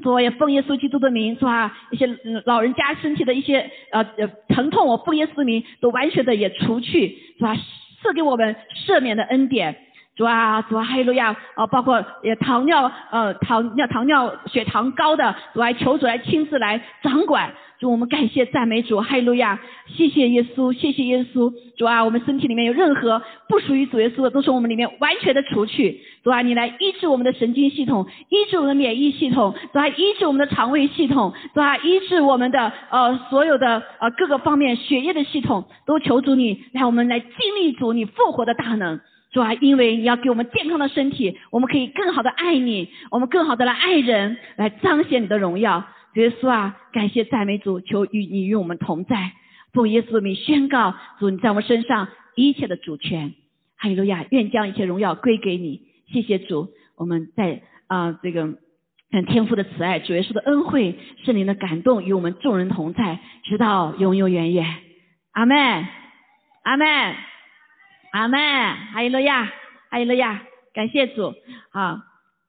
[0.00, 1.76] 主也奉耶稣基督的名，是吧？
[1.90, 2.08] 一些
[2.44, 4.28] 老人家身体的一些呃呃
[4.58, 7.56] 疼痛，我奉耶稣名都完全的也除去，是吧？
[8.02, 9.76] 赐给我们赦免的恩典，
[10.18, 11.64] 主啊，主啊，哈利路亚啊！
[11.68, 19.56] 包括也糖尿呃糖尿糖尿血糖高的，主来求主来亲自来掌管，主，我们感谢赞美主，哈利路亚！
[19.86, 26.00] 谢谢耶稣，谢谢耶稣，主啊，我们身体里面有任何不属于主耶稣的，都从我们里面完全的除去。
[26.24, 37.30] 主啊，你来医治我们的神经系统，医治我们的免疫系统，主啊，医治我们的肠胃系统，主啊，医治我们的呃所有的呃各个方面血液的系统，都求主你来我们来经
[37.60, 38.98] 历主你复活的大能。
[39.38, 45.84] 主啊，因为你要给我们健康的身体，我们可以更好的爱你，我们更好的来爱人，来彰显你的荣耀。
[46.12, 49.30] 主耶稣啊，感谢赞美主，求与你与我们同在。
[49.72, 53.32] 奉耶稣的名宣告，主你在我们身上一切的主权。
[53.76, 55.82] 哈利路亚，愿将一切荣耀归给你。
[56.12, 58.42] 谢谢主，我们在啊这个
[59.12, 64.66] 很天父的慈爱，主耶稣的恩惠，圣灵的感动与我们众人同在，直到永永远远。
[65.30, 65.86] 阿门，
[66.64, 67.14] 阿门。
[68.18, 68.36] 阿门，
[68.92, 69.44] 哈利路亚，
[69.90, 70.42] 哈利路亚，
[70.74, 71.32] 感谢主，
[71.70, 72.00] 好，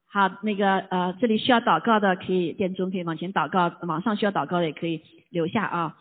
[0.08, 5.96] 好，那个呃，这里需要祷告的可以，殿中可以往前祷告，网上需要祷告的也可以留下啊。